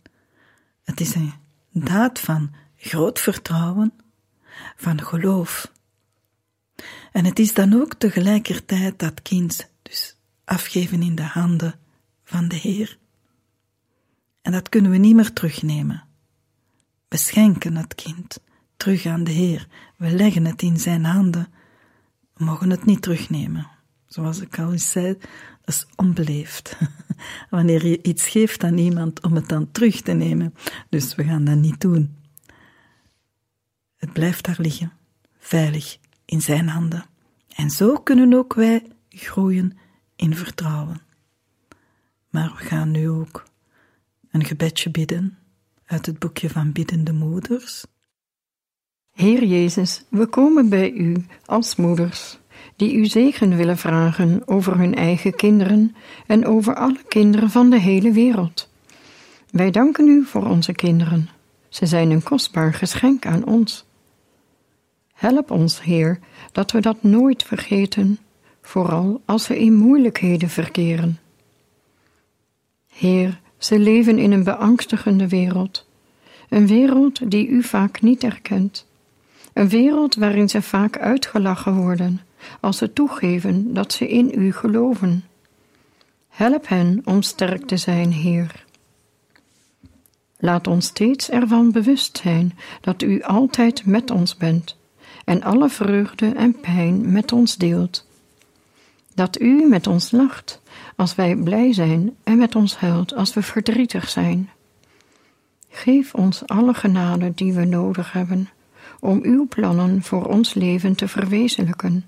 Het 0.84 1.00
is 1.00 1.14
een 1.14 1.32
daad 1.72 2.20
van 2.20 2.50
groot 2.85 3.20
vertrouwen, 3.20 3.93
van 4.76 5.03
geloof. 5.03 5.72
En 7.12 7.24
het 7.24 7.39
is 7.39 7.55
dan 7.55 7.72
ook 7.72 7.95
tegelijkertijd 7.95 8.99
dat 8.99 9.22
kind 9.22 9.70
dus 9.82 10.16
afgeven 10.45 11.03
in 11.03 11.14
de 11.14 11.22
handen 11.22 11.74
van 12.24 12.49
de 12.49 12.57
Heer. 12.57 12.99
En 14.43 14.53
dat 14.53 14.68
kunnen 14.68 14.91
we 14.91 14.97
niet 14.97 15.14
meer 15.14 15.32
terugnemen. 15.32 16.05
We 17.09 17.16
schenken 17.16 17.76
het 17.76 17.95
kind 17.95 18.39
terug 18.76 19.07
aan 19.07 19.24
de 19.24 19.30
Heer. 19.30 19.66
We 19.97 20.11
leggen 20.11 20.45
het 20.45 20.62
in 20.62 20.78
zijn 20.78 21.05
handen. 21.05 21.49
We 22.35 22.45
mogen 22.45 22.70
het 22.70 22.85
niet 22.85 23.03
terugnemen. 23.03 23.68
Zoals 24.07 24.41
ik 24.41 24.59
al 24.59 24.72
eens 24.72 24.91
zei, 24.91 25.18
dat 25.64 25.74
is 25.74 25.87
onbeleefd. 25.97 26.76
Wanneer 27.51 27.87
je 27.87 28.03
iets 28.03 28.28
geeft 28.28 28.64
aan 28.64 28.78
iemand 28.78 29.22
om 29.22 29.35
het 29.35 29.49
dan 29.49 29.70
terug 29.70 30.01
te 30.01 30.12
nemen. 30.12 30.55
Dus 30.89 31.14
we 31.14 31.24
gaan 31.24 31.45
dat 31.45 31.57
niet 31.57 31.80
doen. 31.80 32.23
Het 34.05 34.12
blijft 34.12 34.44
daar 34.44 34.57
liggen, 34.59 34.92
veilig 35.38 35.98
in 36.24 36.40
zijn 36.40 36.68
handen. 36.68 37.05
En 37.55 37.70
zo 37.70 37.96
kunnen 37.96 38.34
ook 38.34 38.55
wij 38.55 38.82
groeien 39.09 39.78
in 40.16 40.36
vertrouwen. 40.36 41.00
Maar 42.30 42.55
we 42.59 42.64
gaan 42.64 42.90
nu 42.90 43.09
ook 43.09 43.44
een 44.30 44.44
gebedje 44.44 44.90
bidden 44.90 45.38
uit 45.86 46.07
het 46.07 46.18
boekje 46.18 46.50
van 46.50 46.72
Biddende 46.72 47.12
Moeders. 47.12 47.84
Heer 49.12 49.44
Jezus, 49.44 50.05
we 50.09 50.26
komen 50.26 50.68
bij 50.68 50.92
u 50.92 51.26
als 51.44 51.76
moeders, 51.76 52.38
die 52.76 52.94
u 52.94 53.07
zegen 53.07 53.57
willen 53.57 53.78
vragen 53.78 54.48
over 54.48 54.78
hun 54.78 54.94
eigen 54.94 55.34
kinderen 55.34 55.94
en 56.26 56.46
over 56.46 56.74
alle 56.74 57.02
kinderen 57.09 57.50
van 57.50 57.70
de 57.70 57.80
hele 57.80 58.12
wereld. 58.12 58.70
Wij 59.50 59.70
danken 59.70 60.09
u 60.09 60.24
voor 60.24 60.46
onze 60.46 60.72
kinderen. 60.72 61.28
Ze 61.68 61.86
zijn 61.86 62.11
een 62.11 62.22
kostbaar 62.22 62.74
geschenk 62.74 63.26
aan 63.26 63.44
ons. 63.44 63.84
Help 65.14 65.50
ons, 65.50 65.82
Heer, 65.82 66.18
dat 66.52 66.70
we 66.70 66.80
dat 66.80 67.02
nooit 67.02 67.42
vergeten, 67.42 68.18
vooral 68.62 69.20
als 69.24 69.48
we 69.48 69.58
in 69.58 69.74
moeilijkheden 69.74 70.48
verkeren. 70.48 71.18
Heer, 72.88 73.40
ze 73.58 73.78
leven 73.78 74.18
in 74.18 74.32
een 74.32 74.44
beangstigende 74.44 75.28
wereld, 75.28 75.86
een 76.48 76.66
wereld 76.66 77.30
die 77.30 77.48
u 77.48 77.62
vaak 77.62 78.02
niet 78.02 78.24
erkent. 78.24 78.86
Een 79.52 79.68
wereld 79.68 80.14
waarin 80.14 80.48
ze 80.48 80.62
vaak 80.62 80.98
uitgelachen 80.98 81.74
worden 81.74 82.20
als 82.60 82.76
ze 82.76 82.92
toegeven 82.92 83.74
dat 83.74 83.92
ze 83.92 84.08
in 84.08 84.32
u 84.34 84.52
geloven. 84.52 85.24
Help 86.28 86.68
hen 86.68 87.00
om 87.04 87.22
sterk 87.22 87.66
te 87.66 87.76
zijn, 87.76 88.12
Heer. 88.12 88.64
Laat 90.38 90.66
ons 90.66 90.86
steeds 90.86 91.30
ervan 91.30 91.72
bewust 91.72 92.18
zijn 92.22 92.58
dat 92.80 93.02
u 93.02 93.22
altijd 93.22 93.86
met 93.86 94.10
ons 94.10 94.36
bent 94.36 94.76
en 95.24 95.42
alle 95.42 95.68
vreugde 95.68 96.28
en 96.28 96.60
pijn 96.60 97.12
met 97.12 97.32
ons 97.32 97.56
deelt. 97.56 98.06
Dat 99.14 99.40
u 99.40 99.68
met 99.68 99.86
ons 99.86 100.10
lacht 100.10 100.60
als 100.96 101.14
wij 101.14 101.36
blij 101.36 101.72
zijn 101.72 102.16
en 102.24 102.38
met 102.38 102.54
ons 102.54 102.76
huilt 102.76 103.14
als 103.14 103.34
we 103.34 103.42
verdrietig 103.42 104.08
zijn. 104.08 104.50
Geef 105.68 106.14
ons 106.14 106.46
alle 106.46 106.74
genade 106.74 107.32
die 107.34 107.52
we 107.52 107.64
nodig 107.64 108.12
hebben 108.12 108.48
om 109.00 109.20
uw 109.22 109.46
plannen 109.48 110.02
voor 110.02 110.24
ons 110.24 110.54
leven 110.54 110.94
te 110.94 111.08
verwezenlijken 111.08 112.04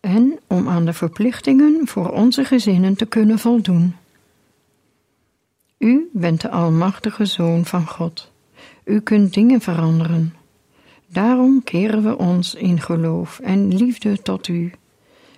en 0.00 0.38
om 0.46 0.68
aan 0.68 0.84
de 0.84 0.92
verplichtingen 0.92 1.86
voor 1.86 2.10
onze 2.10 2.44
gezinnen 2.44 2.94
te 2.94 3.06
kunnen 3.06 3.38
voldoen. 3.38 3.94
U 5.78 6.08
bent 6.12 6.40
de 6.40 6.50
Almachtige 6.50 7.24
Zoon 7.24 7.64
van 7.64 7.86
God. 7.86 8.32
U 8.84 9.00
kunt 9.00 9.34
dingen 9.34 9.60
veranderen. 9.60 10.34
Daarom 11.06 11.64
keren 11.64 12.02
we 12.02 12.18
ons 12.18 12.54
in 12.54 12.80
geloof 12.80 13.38
en 13.38 13.76
liefde 13.76 14.22
tot 14.22 14.48
U, 14.48 14.72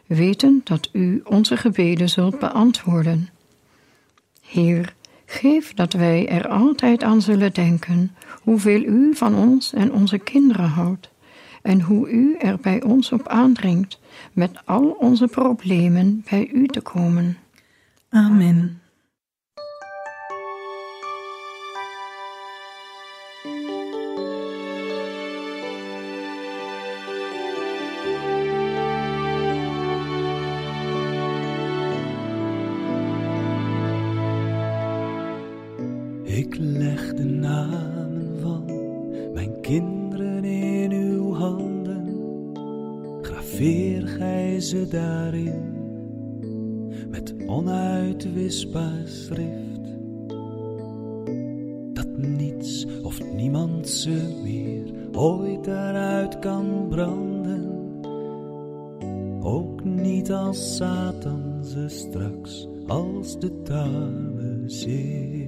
weten 0.06 0.60
dat 0.64 0.88
U 0.92 1.20
onze 1.24 1.56
gebeden 1.56 2.08
zult 2.08 2.38
beantwoorden. 2.38 3.28
Heer, 4.40 4.94
geef 5.26 5.74
dat 5.74 5.92
wij 5.92 6.28
er 6.28 6.48
altijd 6.48 7.02
aan 7.02 7.22
zullen 7.22 7.52
denken 7.52 8.16
hoeveel 8.42 8.82
U 8.82 9.14
van 9.14 9.34
ons 9.34 9.72
en 9.72 9.92
onze 9.92 10.18
kinderen 10.18 10.68
houdt 10.68 11.10
en 11.62 11.80
hoe 11.80 12.10
U 12.10 12.36
er 12.38 12.58
bij 12.60 12.82
ons 12.82 13.12
op 13.12 13.28
aandringt 13.28 13.98
met 14.32 14.60
al 14.64 14.96
onze 14.98 15.26
problemen 15.26 16.24
bij 16.30 16.50
U 16.52 16.66
te 16.66 16.80
komen. 16.80 17.36
Amen. 18.08 18.80
Graveer 43.56 44.06
gij 44.06 44.60
ze 44.60 44.88
daarin 44.88 45.72
met 47.08 47.34
onuitwisbaar 47.46 49.02
schrift. 49.04 49.80
Dat 51.92 52.16
niets 52.16 52.86
of 53.02 53.34
niemand 53.34 53.88
ze 53.88 54.40
meer 54.42 54.92
ooit 55.12 55.64
daaruit 55.64 56.38
kan 56.38 56.86
branden. 56.88 58.00
Ook 59.42 59.84
niet 59.84 60.32
als 60.32 60.76
Satan 60.76 61.64
ze 61.64 61.88
straks 61.88 62.68
als 62.86 63.38
de 63.38 63.62
tarwe 63.62 64.62
zeeft. 64.66 65.45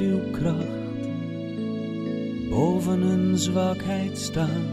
Uw 0.00 0.30
kracht 0.30 0.80
boven 2.48 3.00
hun 3.00 3.38
zwakheid 3.38 4.18
staan. 4.18 4.66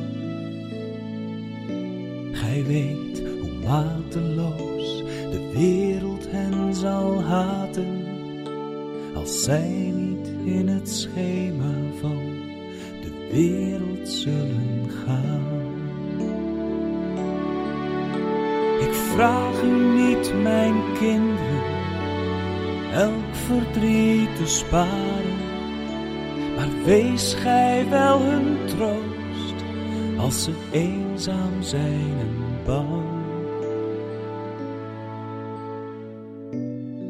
Gij 2.32 2.64
weet 2.66 3.22
hoe 3.42 3.52
mateloos 3.68 5.04
de 5.32 5.52
wereld 5.54 6.32
hen 6.32 6.76
zal 6.76 7.24
haten 7.24 8.06
als 9.16 9.44
zij 9.44 9.89
Maar 24.72 25.24
wees 26.86 27.34
gij 27.34 27.90
wel 27.90 28.22
hun 28.22 28.58
troost 28.66 29.64
als 30.18 30.44
ze 30.44 30.52
eenzaam 30.72 31.62
zijn 31.62 32.18
en 32.20 32.64
bang. 32.66 33.04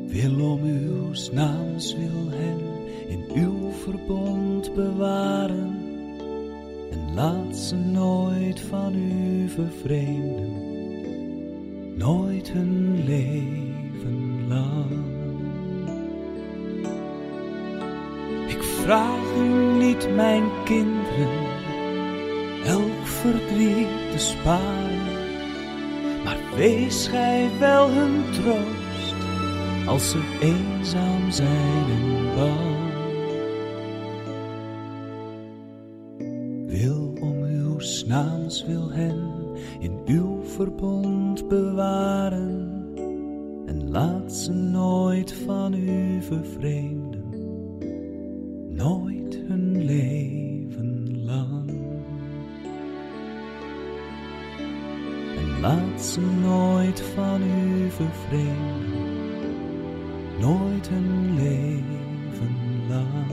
Wil 0.07 0.51
om 0.51 0.64
uw 0.64 0.99
naams 1.32 1.95
wil 1.95 2.30
hen 2.30 2.60
in 3.07 3.24
uw 3.34 3.72
verbond 3.72 4.74
bewaren. 4.74 5.78
En 6.91 7.14
laat 7.16 7.57
ze 7.57 7.76
nooit 7.76 8.60
van 8.60 8.95
u 8.95 9.49
vervreemden, 9.49 10.49
gij 27.10 27.49
wel 27.60 27.89
hun 27.89 28.32
troost 28.32 29.16
als 29.88 30.10
ze 30.10 30.38
eenzaam 30.41 31.32
zijn 31.32 31.86
en 31.89 32.36
bang. 32.36 32.78
Wil 36.68 37.14
om 37.22 37.43
uw 37.43 37.78
naams 38.07 38.66
wil 38.66 38.91
hen 38.91 39.30
in 39.80 39.99
uw 40.05 40.43
verbond 40.43 41.47
bewaren 41.47 42.84
en 43.66 43.91
laat 43.91 44.34
ze 44.34 44.51
nooit 44.51 45.34
van 45.34 45.74
u 45.74 46.22
vervreemden, 46.22 46.99
nooit 56.50 57.02
van 57.16 57.41
u 57.41 57.89
vervreemden, 57.89 59.56
nooit 60.39 60.89
hun 60.89 61.34
leven 61.36 62.56
lang. 62.89 63.28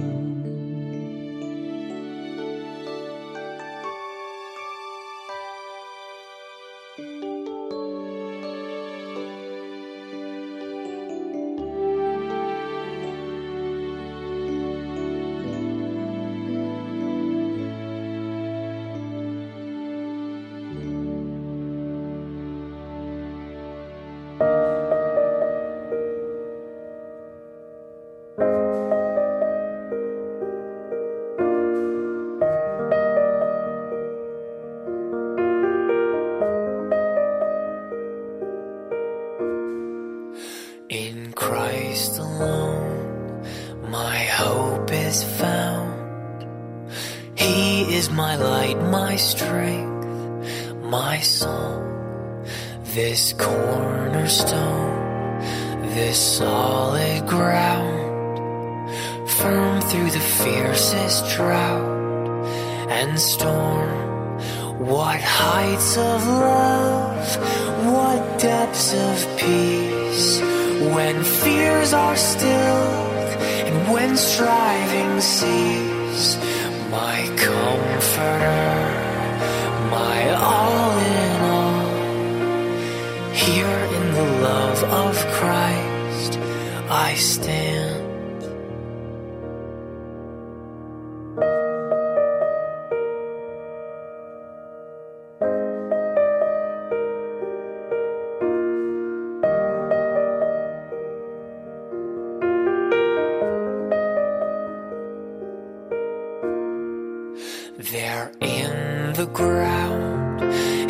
There 107.93 108.33
in 108.41 109.13
the 109.13 109.27
ground 109.27 110.41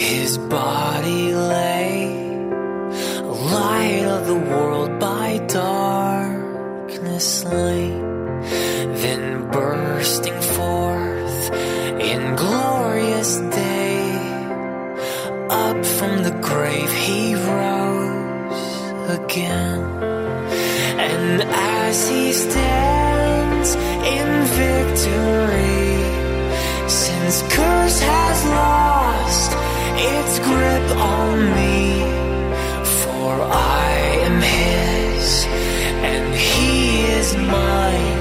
his 0.01 0.38
body 0.38 1.34
lay, 1.34 2.09
light 3.22 4.05
of 4.07 4.26
the 4.26 4.34
world 4.34 4.99
by 4.99 5.36
darkness 5.47 7.42
slain, 7.42 8.01
then 9.03 9.51
bursting 9.51 10.40
forth 10.40 11.53
in 12.01 12.34
glorious 12.34 13.36
day, 13.40 14.16
up 15.51 15.84
from 15.84 16.22
the 16.22 16.38
grave 16.40 16.92
he 16.92 17.34
rose 17.34 19.11
again. 19.20 19.80
And 20.99 21.42
as 21.42 22.09
he 22.09 22.32
stands 22.32 23.74
in 23.74 24.44
victory, 24.47 25.95
since 27.29 27.55
curse 27.55 27.99
has 27.99 28.45
lost 28.45 29.53
its 29.97 30.39
grip 30.39 30.91
on 30.97 31.39
me, 31.59 32.01
for 33.01 33.33
I 33.43 33.91
am 34.27 34.41
his 34.41 35.47
and 36.12 36.35
he 36.35 37.01
is 37.18 37.37
mine, 37.37 38.20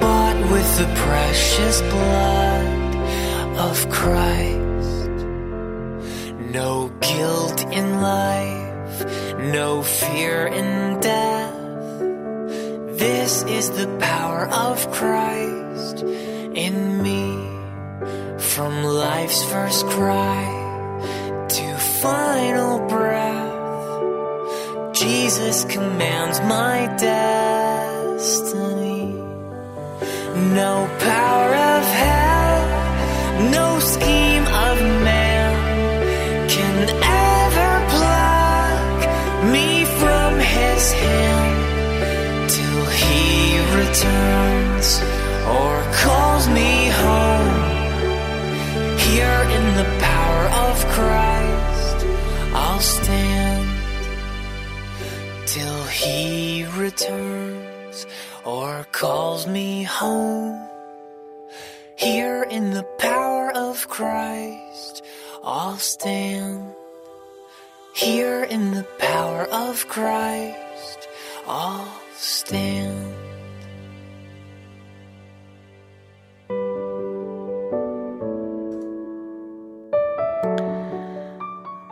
bought 0.00 0.38
with 0.52 0.70
the 0.78 0.88
precious 1.04 1.82
blood 1.82 2.94
of 3.68 3.90
Christ. 3.90 5.16
No 6.58 6.90
guilt 7.00 7.60
in 7.72 8.00
life, 8.00 9.04
no 9.38 9.82
fear 9.82 10.46
in 10.46 11.00
death. 11.00 11.54
This 12.98 13.42
is 13.42 13.70
the 13.70 13.88
power 13.98 14.48
of 14.48 14.90
Christ 14.92 15.55
From 18.56 18.82
life's 18.82 19.44
first 19.52 19.84
cry 19.84 20.42
to 21.46 21.76
final 22.00 22.78
breath, 22.88 23.52
Jesus 24.94 25.66
commands 25.66 26.40
my 26.40 26.86
destiny. 26.96 28.32
No 30.54 30.88
he 56.06 56.64
returns 56.64 58.06
or 58.44 58.86
calls 58.92 59.46
me 59.46 59.82
home. 59.82 60.56
Here 61.96 62.42
in 62.56 62.70
the 62.70 62.86
power 62.98 63.50
of 63.54 63.88
Christ, 63.88 65.02
I'll 65.42 65.78
stand. 65.78 66.74
Here 67.94 68.44
in 68.44 68.72
the 68.72 68.86
power 68.98 69.44
of 69.50 69.88
Christ, 69.88 71.08
I'll 71.46 71.92
stand. 72.14 73.14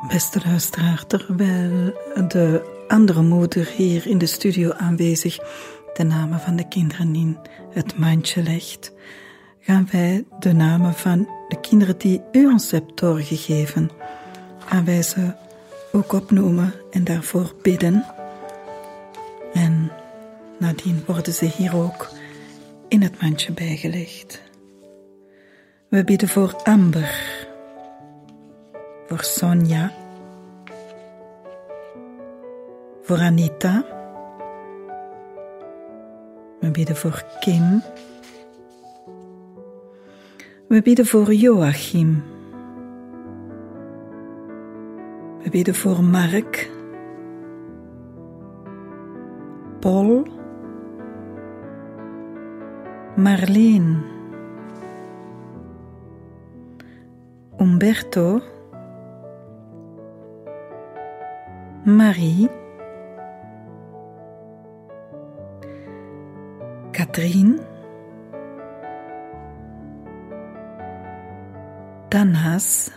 Beste 0.09 0.41
luisteraar, 0.45 1.05
terwijl 1.07 1.93
de 2.29 2.74
andere 2.89 3.23
moeder 3.23 3.67
hier 3.77 4.07
in 4.07 4.19
de 4.19 4.27
studio 4.27 4.73
aanwezig 4.73 5.39
de 5.95 6.05
namen 6.05 6.41
van 6.41 6.57
de 6.57 6.69
kinderen 6.69 7.15
in 7.15 7.39
het 7.71 7.99
mandje 7.99 8.43
legt, 8.43 8.93
gaan 9.61 9.89
wij 9.91 10.25
de 10.39 10.53
namen 10.53 10.95
van 10.95 11.29
de 11.49 11.61
kinderen 11.61 11.99
die 11.99 12.23
u 12.33 12.47
ons 12.47 12.71
hebt 12.71 13.01
doorgegeven, 13.01 13.91
gaan 14.59 14.85
wij 14.85 15.03
ze 15.03 15.33
ook 15.93 16.13
opnoemen 16.13 16.75
en 16.91 17.05
daarvoor 17.05 17.55
bidden. 17.63 18.05
En 19.53 19.91
nadien 20.59 21.03
worden 21.07 21.33
ze 21.33 21.45
hier 21.45 21.77
ook 21.77 22.09
in 22.89 23.03
het 23.03 23.21
mandje 23.21 23.53
bijgelegd. 23.53 24.43
We 25.89 26.05
bidden 26.05 26.29
voor 26.29 26.55
Amber, 26.63 27.15
voor 29.07 29.23
Sonja, 29.23 29.93
voor 33.05 33.19
Anita. 33.19 33.85
We 36.61 36.71
bidden 36.71 36.97
voor 36.97 37.25
Kim. 37.41 37.83
We 40.69 40.83
bidden 40.83 41.07
voor 41.07 41.35
Joachim. 41.35 42.23
We 45.43 45.51
bidden 45.51 45.75
voor 45.75 46.05
Mark, 46.05 46.71
Paul, 49.81 50.27
Marleen, 53.17 54.03
Umberto, 57.61 58.41
Marie, 61.85 62.63
Katrien, 67.15 67.61
Tanas. 72.09 72.91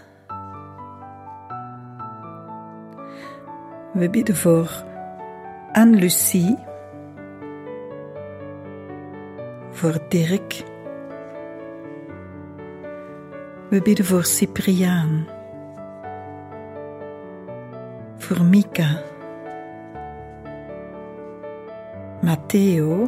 We 3.94 4.10
bidden 4.10 4.36
voor 4.36 4.70
Anne-Lucie, 5.72 6.58
voor 9.72 10.00
Dirk. 10.10 10.64
We 13.70 13.82
bidden 13.82 14.06
voor 14.06 14.24
Cypriaan, 14.24 15.28
voor 18.18 18.42
Mika, 18.44 19.02
Matteo, 22.22 23.08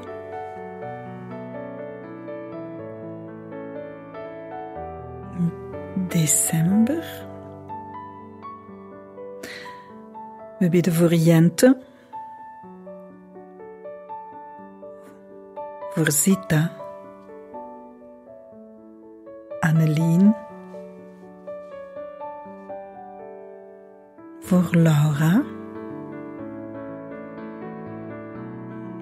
december. 6.30 7.04
We 10.60 10.70
bidden 10.70 10.94
voor 10.94 11.14
Jente, 11.14 11.78
voor 15.90 16.12
Zita, 16.12 16.72
Annelien, 19.60 20.36
voor 24.40 24.68
Laura, 24.72 25.44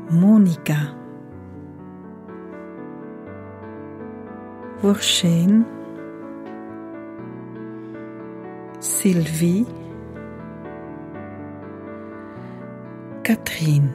Monica, 0.10 0.94
voor 4.78 4.96
Shane, 4.96 5.77
Sylvie, 8.98 9.66
Katrien. 13.22 13.92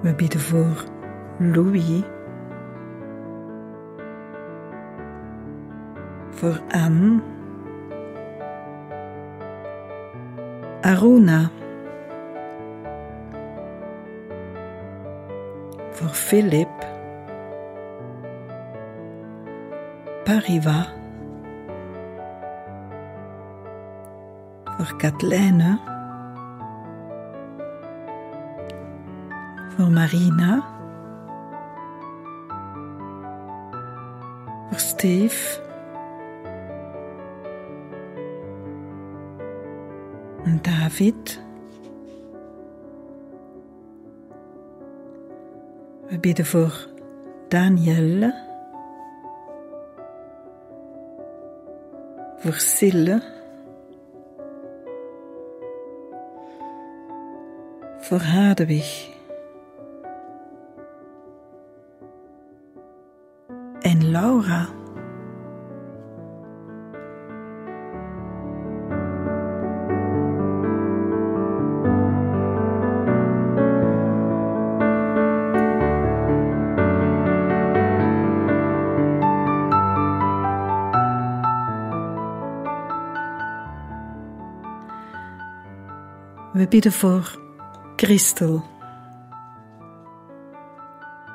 We 0.00 0.14
bidden 0.14 0.40
voor 0.40 0.84
Louis, 1.38 2.02
voor 6.30 6.60
Anne, 6.68 7.20
Aruna, 10.80 11.50
voor 15.90 16.08
Philip, 16.08 16.68
Pariva, 20.40 20.86
voor 24.64 24.96
Katlijne, 24.96 25.78
voor 29.68 29.90
Marina, 29.90 30.64
voor 34.68 34.78
Steve, 34.78 35.60
David. 40.62 41.42
We 46.08 46.18
bidden 46.18 46.46
voor 46.46 46.86
Danielle, 47.48 48.49
voor 52.40 52.54
Sille, 52.54 53.22
voor 57.98 58.20
Hadewig 58.20 59.08
en 63.80 64.10
Laura. 64.10 64.79
Bidden 86.70 86.92
voor 86.92 87.38
Christel, 87.96 88.62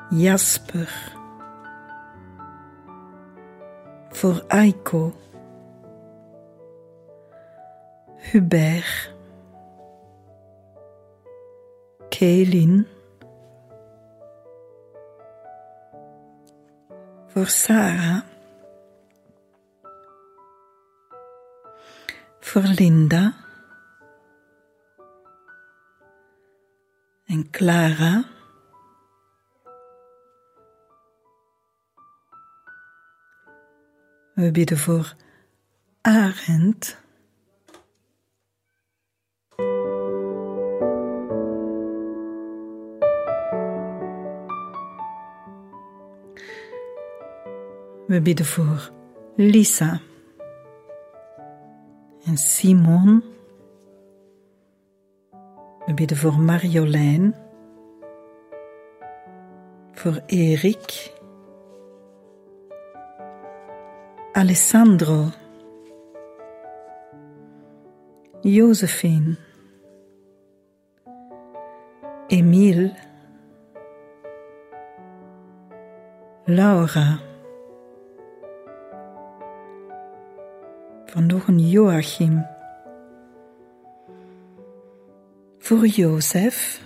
Jasper, 0.09 1.13
voor 4.09 4.43
Aiko, 4.47 5.13
Hubert, 8.17 9.13
Kaelin, 12.09 12.88
voor 17.27 17.47
Sarah, 17.47 18.21
voor 22.39 22.61
Linda 22.61 23.45
en 27.36 27.49
Clara. 27.51 28.23
We 34.33 34.51
bidden 34.51 34.77
voor 34.77 35.15
Arend. 36.01 37.03
We 48.07 48.21
bidden 48.21 48.45
voor 48.45 48.91
Lisa 49.36 49.99
en 52.25 52.38
Simon 52.38 53.23
bidden 55.96 56.18
voor 56.18 56.39
Marjolein, 56.39 57.36
voor 59.91 60.22
Erik, 60.26 61.14
Alessandro, 64.32 65.30
Josephine, 68.41 69.36
Emile, 72.28 72.93
Laura, 76.46 77.20
van 81.06 81.26
nog 81.26 81.48
een 81.48 81.70
Joachim, 81.70 82.55
voor 85.66 85.86
Jozef, 85.86 86.82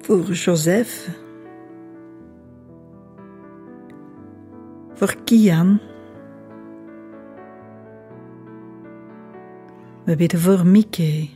voor 0.00 0.32
Joseph, 0.32 1.08
voor 4.94 5.16
Kian. 5.24 5.80
We 10.04 10.16
bidden 10.16 10.40
voor 10.40 10.66
Mickey. 10.66 11.30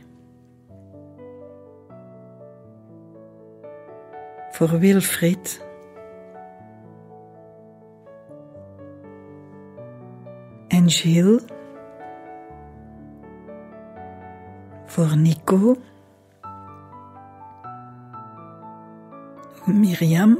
Voor 4.51 4.79
Wilfried. 4.79 5.65
En. 10.67 10.89
Voor 15.01 15.17
Nico. 15.17 15.75
Miriam. 19.65 20.37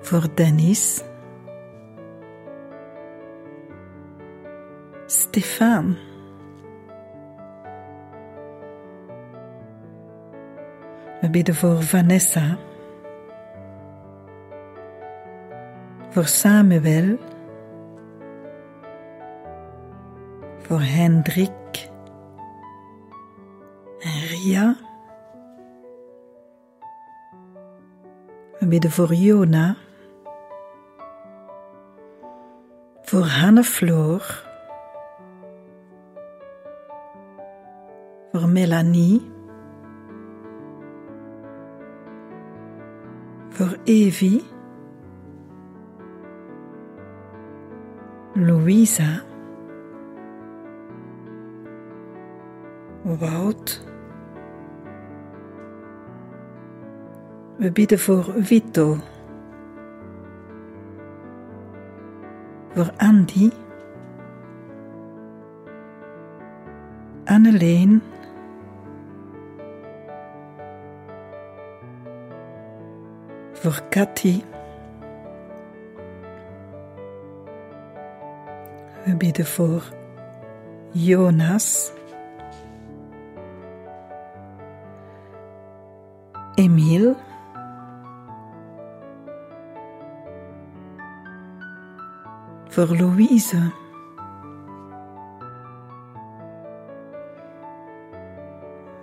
Voor 0.00 0.34
Dennis. 0.34 1.02
Stefan. 5.06 5.96
We 11.20 11.30
bidden 11.30 11.54
voor 11.54 11.82
Vanessa. 11.82 12.58
Voor 16.10 16.26
Samuel. 16.26 17.18
Voor 20.68 20.80
Hendrik. 20.80 21.90
En 23.98 24.20
Ria. 24.28 24.76
We 28.58 28.66
bidden 28.66 28.90
voor 28.90 29.14
Jona. 29.14 29.76
Voor 33.02 33.24
Hannefloor. 33.24 34.44
Voor 38.32 38.48
Melanie. 38.48 39.30
Voor 43.48 43.76
Evie. 43.84 44.42
Louisa. 48.34 49.27
Wout. 53.16 53.80
We 57.56 57.72
bidden 57.72 57.98
voor 57.98 58.34
Vito. 58.38 58.96
Voor 62.74 62.92
Andy. 62.96 63.50
Anneleen. 67.24 68.02
Voor 73.52 73.82
Cathy. 73.90 74.42
We 79.04 79.16
bidden 79.16 79.46
voor 79.46 79.82
Jonas. 80.92 81.96
Voor 92.78 92.96
Louise. 92.96 93.72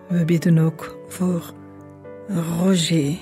We 0.07 0.25
bidden 0.25 0.57
ook 0.57 0.97
voor 1.07 1.53
Roger. 2.27 3.17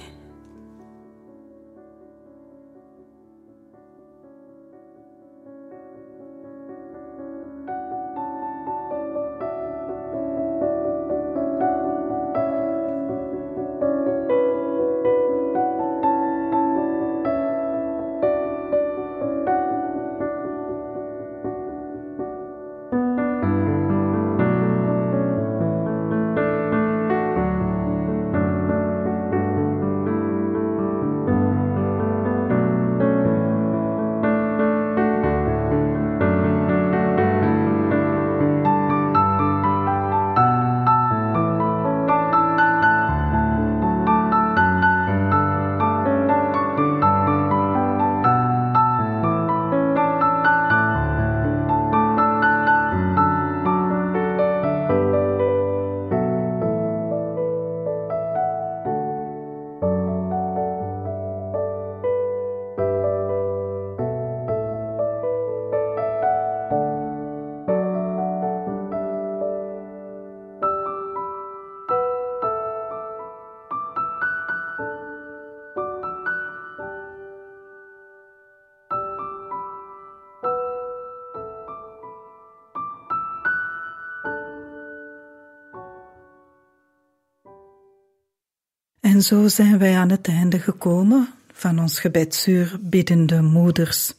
Zo 89.23 89.47
zijn 89.47 89.77
wij 89.77 89.97
aan 89.97 90.09
het 90.09 90.27
einde 90.27 90.59
gekomen 90.59 91.33
van 91.53 91.79
ons 91.79 91.99
gebedsuur 91.99 92.77
biddende 92.81 93.41
moeders. 93.41 94.13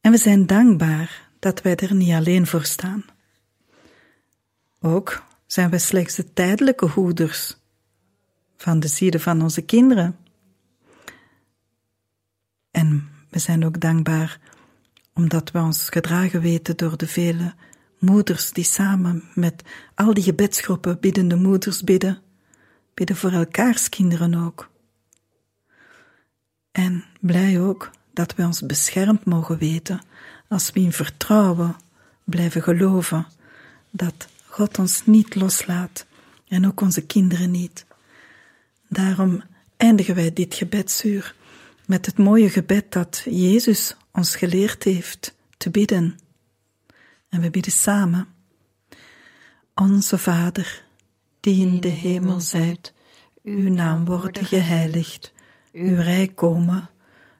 En 0.00 0.10
we 0.10 0.16
zijn 0.18 0.46
dankbaar 0.46 1.28
dat 1.38 1.62
wij 1.62 1.76
er 1.76 1.94
niet 1.94 2.12
alleen 2.12 2.46
voor 2.46 2.64
staan. 2.64 3.04
Ook 4.80 5.22
zijn 5.46 5.70
wij 5.70 5.78
slechts 5.78 6.14
de 6.14 6.32
tijdelijke 6.32 6.86
hoeders 6.86 7.56
van 8.56 8.80
de 8.80 8.88
zielen 8.88 9.20
van 9.20 9.42
onze 9.42 9.62
kinderen. 9.62 10.16
En 12.70 13.08
we 13.30 13.38
zijn 13.38 13.64
ook 13.64 13.80
dankbaar 13.80 14.40
omdat 15.14 15.50
we 15.50 15.58
ons 15.58 15.88
gedragen 15.88 16.40
weten 16.40 16.76
door 16.76 16.96
de 16.96 17.08
vele 17.08 17.54
moeders 17.98 18.52
die 18.52 18.64
samen 18.64 19.24
met 19.34 19.62
al 19.94 20.14
die 20.14 20.24
gebedsgroepen 20.24 21.00
biddende 21.00 21.36
moeders 21.36 21.84
bidden 21.84 22.22
bidden 23.00 23.18
voor 23.18 23.32
elkaars 23.32 23.88
kinderen 23.88 24.34
ook. 24.34 24.70
En 26.72 27.04
blij 27.20 27.60
ook 27.60 27.90
dat 28.12 28.34
wij 28.34 28.46
ons 28.46 28.66
beschermd 28.66 29.24
mogen 29.24 29.58
weten 29.58 30.00
als 30.48 30.70
we 30.70 30.80
in 30.80 30.92
vertrouwen 30.92 31.76
blijven 32.24 32.62
geloven 32.62 33.26
dat 33.90 34.28
God 34.44 34.78
ons 34.78 35.06
niet 35.06 35.34
loslaat 35.34 36.06
en 36.48 36.66
ook 36.66 36.80
onze 36.80 37.06
kinderen 37.06 37.50
niet. 37.50 37.86
Daarom 38.88 39.42
eindigen 39.76 40.14
wij 40.14 40.32
dit 40.32 40.54
gebedsuur 40.54 41.34
met 41.86 42.06
het 42.06 42.18
mooie 42.18 42.50
gebed 42.50 42.92
dat 42.92 43.22
Jezus 43.24 43.96
ons 44.12 44.36
geleerd 44.36 44.84
heeft 44.84 45.34
te 45.56 45.70
bidden. 45.70 46.18
En 47.28 47.40
we 47.40 47.50
bidden 47.50 47.72
samen. 47.72 48.28
Onze 49.74 50.18
Vader, 50.18 50.88
die 51.40 51.66
in 51.66 51.80
de 51.80 51.88
hemel 51.88 52.40
zijt, 52.40 52.92
uw 53.42 53.70
naam 53.70 54.04
worden 54.04 54.44
geheiligd, 54.44 55.32
uw 55.72 55.96
rijk 55.96 56.36
komen, 56.36 56.88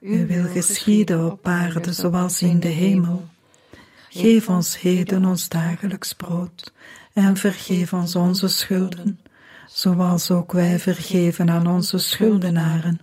uw 0.01 0.25
wil 0.25 0.43
geschieden 0.43 1.31
op 1.31 1.47
aarde 1.47 1.93
zoals 1.93 2.41
in 2.41 2.59
de 2.59 2.67
hemel. 2.67 3.25
Geef 4.09 4.49
ons 4.49 4.79
heden 4.79 5.25
ons 5.25 5.49
dagelijks 5.49 6.13
brood 6.13 6.73
en 7.13 7.37
vergeef 7.37 7.93
ons 7.93 8.15
onze 8.15 8.47
schulden, 8.47 9.19
zoals 9.67 10.31
ook 10.31 10.51
wij 10.51 10.79
vergeven 10.79 11.49
aan 11.49 11.67
onze 11.67 11.97
schuldenaren. 11.97 12.99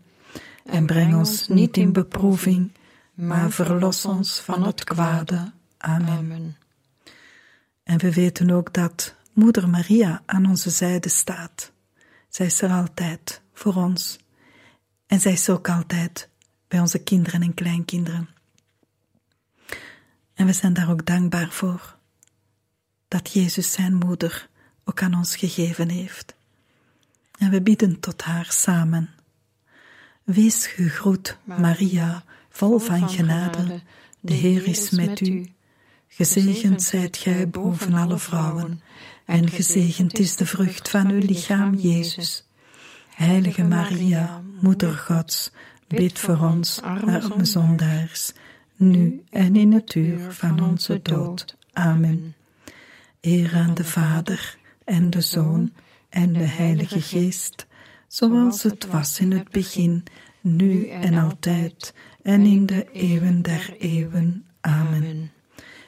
En 0.65 0.87
breng 0.87 1.15
ons 1.15 1.49
niet 1.49 1.77
in 1.77 1.93
beproeving, 1.93 2.73
maar 3.15 3.51
verlos 3.51 4.05
ons 4.05 4.41
van 4.41 4.63
het 4.63 4.85
kwade. 4.85 5.53
Amen. 5.79 6.57
En 7.83 7.99
we 7.99 8.13
weten 8.13 8.51
ook 8.51 8.73
dat 8.73 9.15
Moeder 9.39 9.69
Maria 9.69 10.23
aan 10.27 10.47
onze 10.47 10.71
zijde 10.71 11.09
staat. 11.09 11.73
Zij 12.29 12.47
is 12.47 12.63
er 12.63 12.71
altijd 12.71 13.43
voor 13.53 13.75
ons. 13.75 14.19
En 15.07 15.21
zij 15.21 15.33
is 15.33 15.49
ook 15.49 15.69
altijd 15.69 16.29
bij 16.69 16.81
onze 16.81 16.99
kinderen 17.03 17.43
en 17.43 17.55
kleinkinderen. 17.55 18.29
En 20.35 20.47
we 20.47 20.53
zijn 20.53 20.73
daar 20.73 20.91
ook 20.91 21.07
dankbaar 21.07 21.51
voor 21.51 21.97
dat 23.09 23.33
Jezus 23.33 23.73
zijn 23.73 23.95
moeder 23.95 24.49
ook 24.85 25.03
aan 25.03 25.15
ons 25.15 25.37
gegeven 25.37 25.89
heeft. 25.89 26.35
En 27.39 27.51
we 27.51 27.63
bidden 27.63 28.01
tot 28.01 28.23
haar 28.23 28.47
samen. 28.51 29.11
Wees 30.25 30.67
gegroet, 30.67 31.39
Maria, 31.45 32.25
vol 32.51 32.79
van 32.79 33.09
genade, 33.09 33.81
de 34.21 34.35
Heer 34.35 34.67
is 34.67 34.91
met 34.91 35.21
u. 35.21 35.53
Gezegend 36.09 36.83
zijt 36.83 37.17
gij 37.17 37.49
boven 37.49 37.95
alle 37.95 38.19
vrouwen, 38.19 38.83
en 39.29 39.49
gezegend 39.49 40.19
is 40.19 40.37
de 40.37 40.47
vrucht 40.47 40.89
van 40.89 41.11
uw 41.11 41.19
lichaam, 41.19 41.75
Jezus. 41.75 42.45
Heilige 43.15 43.65
Maria, 43.65 44.43
Moeder 44.61 44.93
Gods, 44.93 45.51
bid 45.89 46.19
voor 46.19 46.39
ons, 46.39 46.83
arme 46.83 47.45
zondaars, 47.45 48.33
nu 48.77 49.23
en 49.31 49.57
in 49.57 49.73
het 49.73 49.95
uur 49.95 50.33
van 50.33 50.63
onze 50.63 51.01
dood. 51.03 51.57
Amen. 51.73 52.35
Eer 53.21 53.55
aan 53.55 53.75
de 53.75 53.85
Vader 53.85 54.57
en 54.85 55.11
de 55.11 55.21
Zoon 55.21 55.73
en 56.09 56.33
de 56.33 56.47
Heilige 56.47 57.01
Geest, 57.01 57.67
zoals 58.07 58.63
het 58.63 58.87
was 58.87 59.21
in 59.21 59.33
het 59.33 59.51
begin, 59.51 60.05
nu 60.41 60.89
en 60.89 61.15
altijd, 61.15 61.95
en 62.23 62.41
in 62.41 62.67
de 62.67 62.87
eeuwen 62.93 63.43
der 63.43 63.77
eeuwen. 63.79 64.47
Amen. 64.61 65.31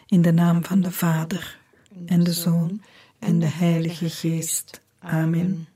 In 0.07 0.22
de 0.22 0.32
naam 0.32 0.64
van 0.64 0.80
de 0.80 0.93
Vader 0.93 1.59
en 2.07 2.24
de 2.24 2.32
Zoon 2.32 2.80
en 3.20 3.38
de 3.38 3.46
Heilige 3.46 4.08
Geest. 4.08 4.80
Amen. 4.98 5.66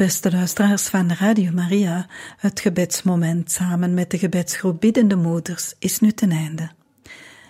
Beste 0.00 0.30
luisteraars 0.30 0.88
van 0.88 1.12
Radio 1.12 1.52
Maria, 1.52 2.06
het 2.36 2.60
gebedsmoment 2.60 3.50
samen 3.50 3.94
met 3.94 4.10
de 4.10 4.18
gebedsgroep 4.18 4.80
Biddende 4.80 5.16
Moeders 5.16 5.74
is 5.78 6.00
nu 6.00 6.12
ten 6.12 6.30
einde. 6.30 6.70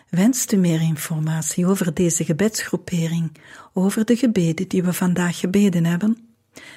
Wenst 0.09 0.53
u 0.53 0.57
meer 0.57 0.81
informatie 0.81 1.67
over 1.67 1.95
deze 1.95 2.25
gebedsgroepering, 2.25 3.33
over 3.73 4.05
de 4.05 4.17
gebeden 4.17 4.69
die 4.69 4.83
we 4.83 4.93
vandaag 4.93 5.39
gebeden 5.39 5.85
hebben? 5.85 6.31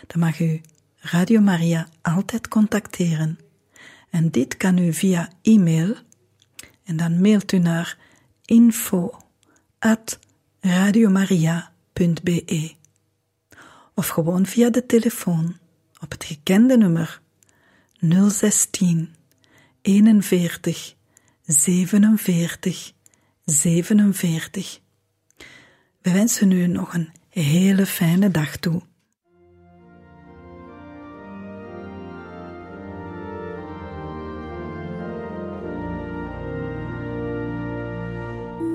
Dan 0.07 0.19
mag 0.19 0.39
u 0.39 0.61
Radio 0.95 1.41
Maria 1.41 1.88
altijd 2.01 2.47
contacteren. 2.47 3.39
En 4.09 4.32
dit 4.32 4.57
kan 4.57 4.78
u 4.78 4.93
via 4.93 5.30
e-mail, 5.41 5.95
en 6.84 6.97
dan 6.97 7.21
mailt 7.21 7.51
u 7.51 7.57
naar 7.57 7.97
info 8.45 9.11
at 9.80 10.19
radiomaria.be 10.59 12.76
of 13.93 14.07
gewoon 14.07 14.45
via 14.45 14.69
de 14.69 14.86
telefoon 14.86 15.61
op 16.04 16.12
het 16.12 16.24
gekende 16.24 16.78
nummer 16.78 17.22
016 18.30 19.16
41 19.82 20.95
47 21.45 22.93
47. 23.45 24.80
We 26.01 26.12
wensen 26.12 26.51
u 26.51 26.68
nog 26.68 26.93
een 26.93 27.10
hele 27.30 27.86
fijne 27.86 28.32
dag 28.32 28.58
toe. 28.58 28.82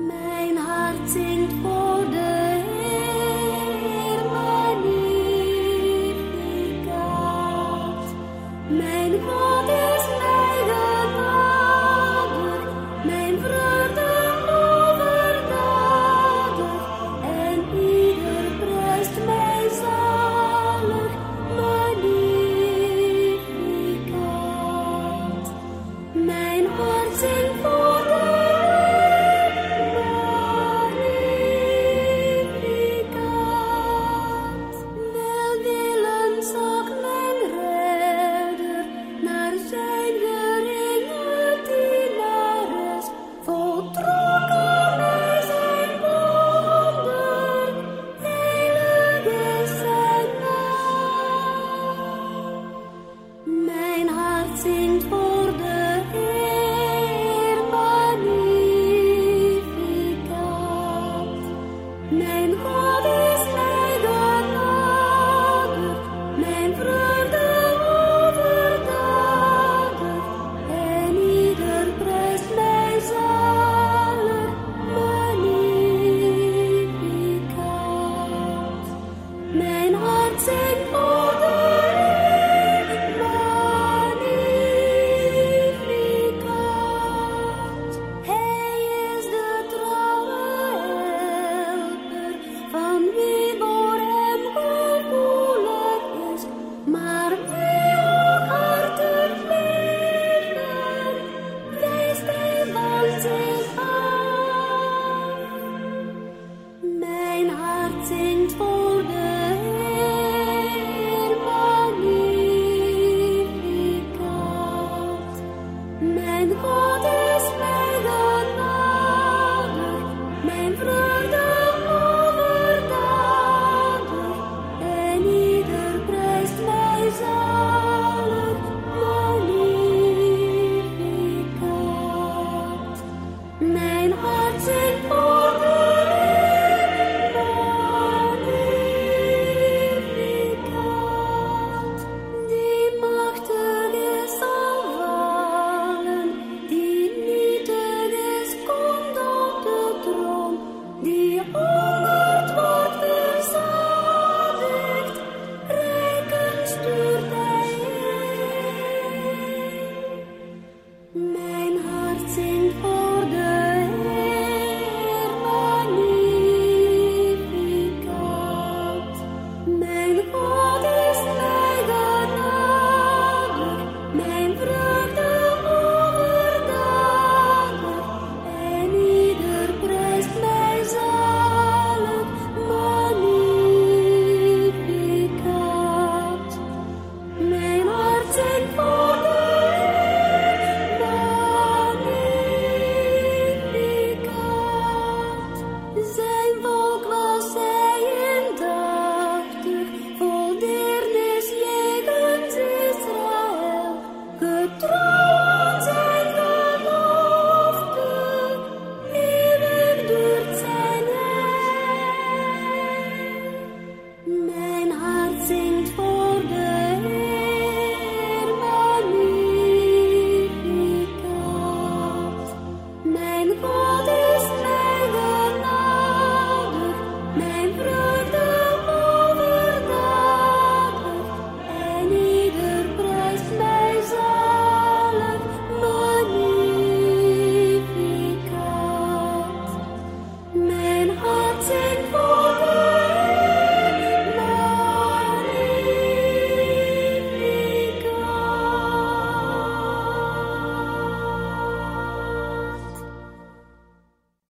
Mijn 0.07 0.57
hart 0.57 1.09
zingt 1.09 1.53
voor 1.61 1.88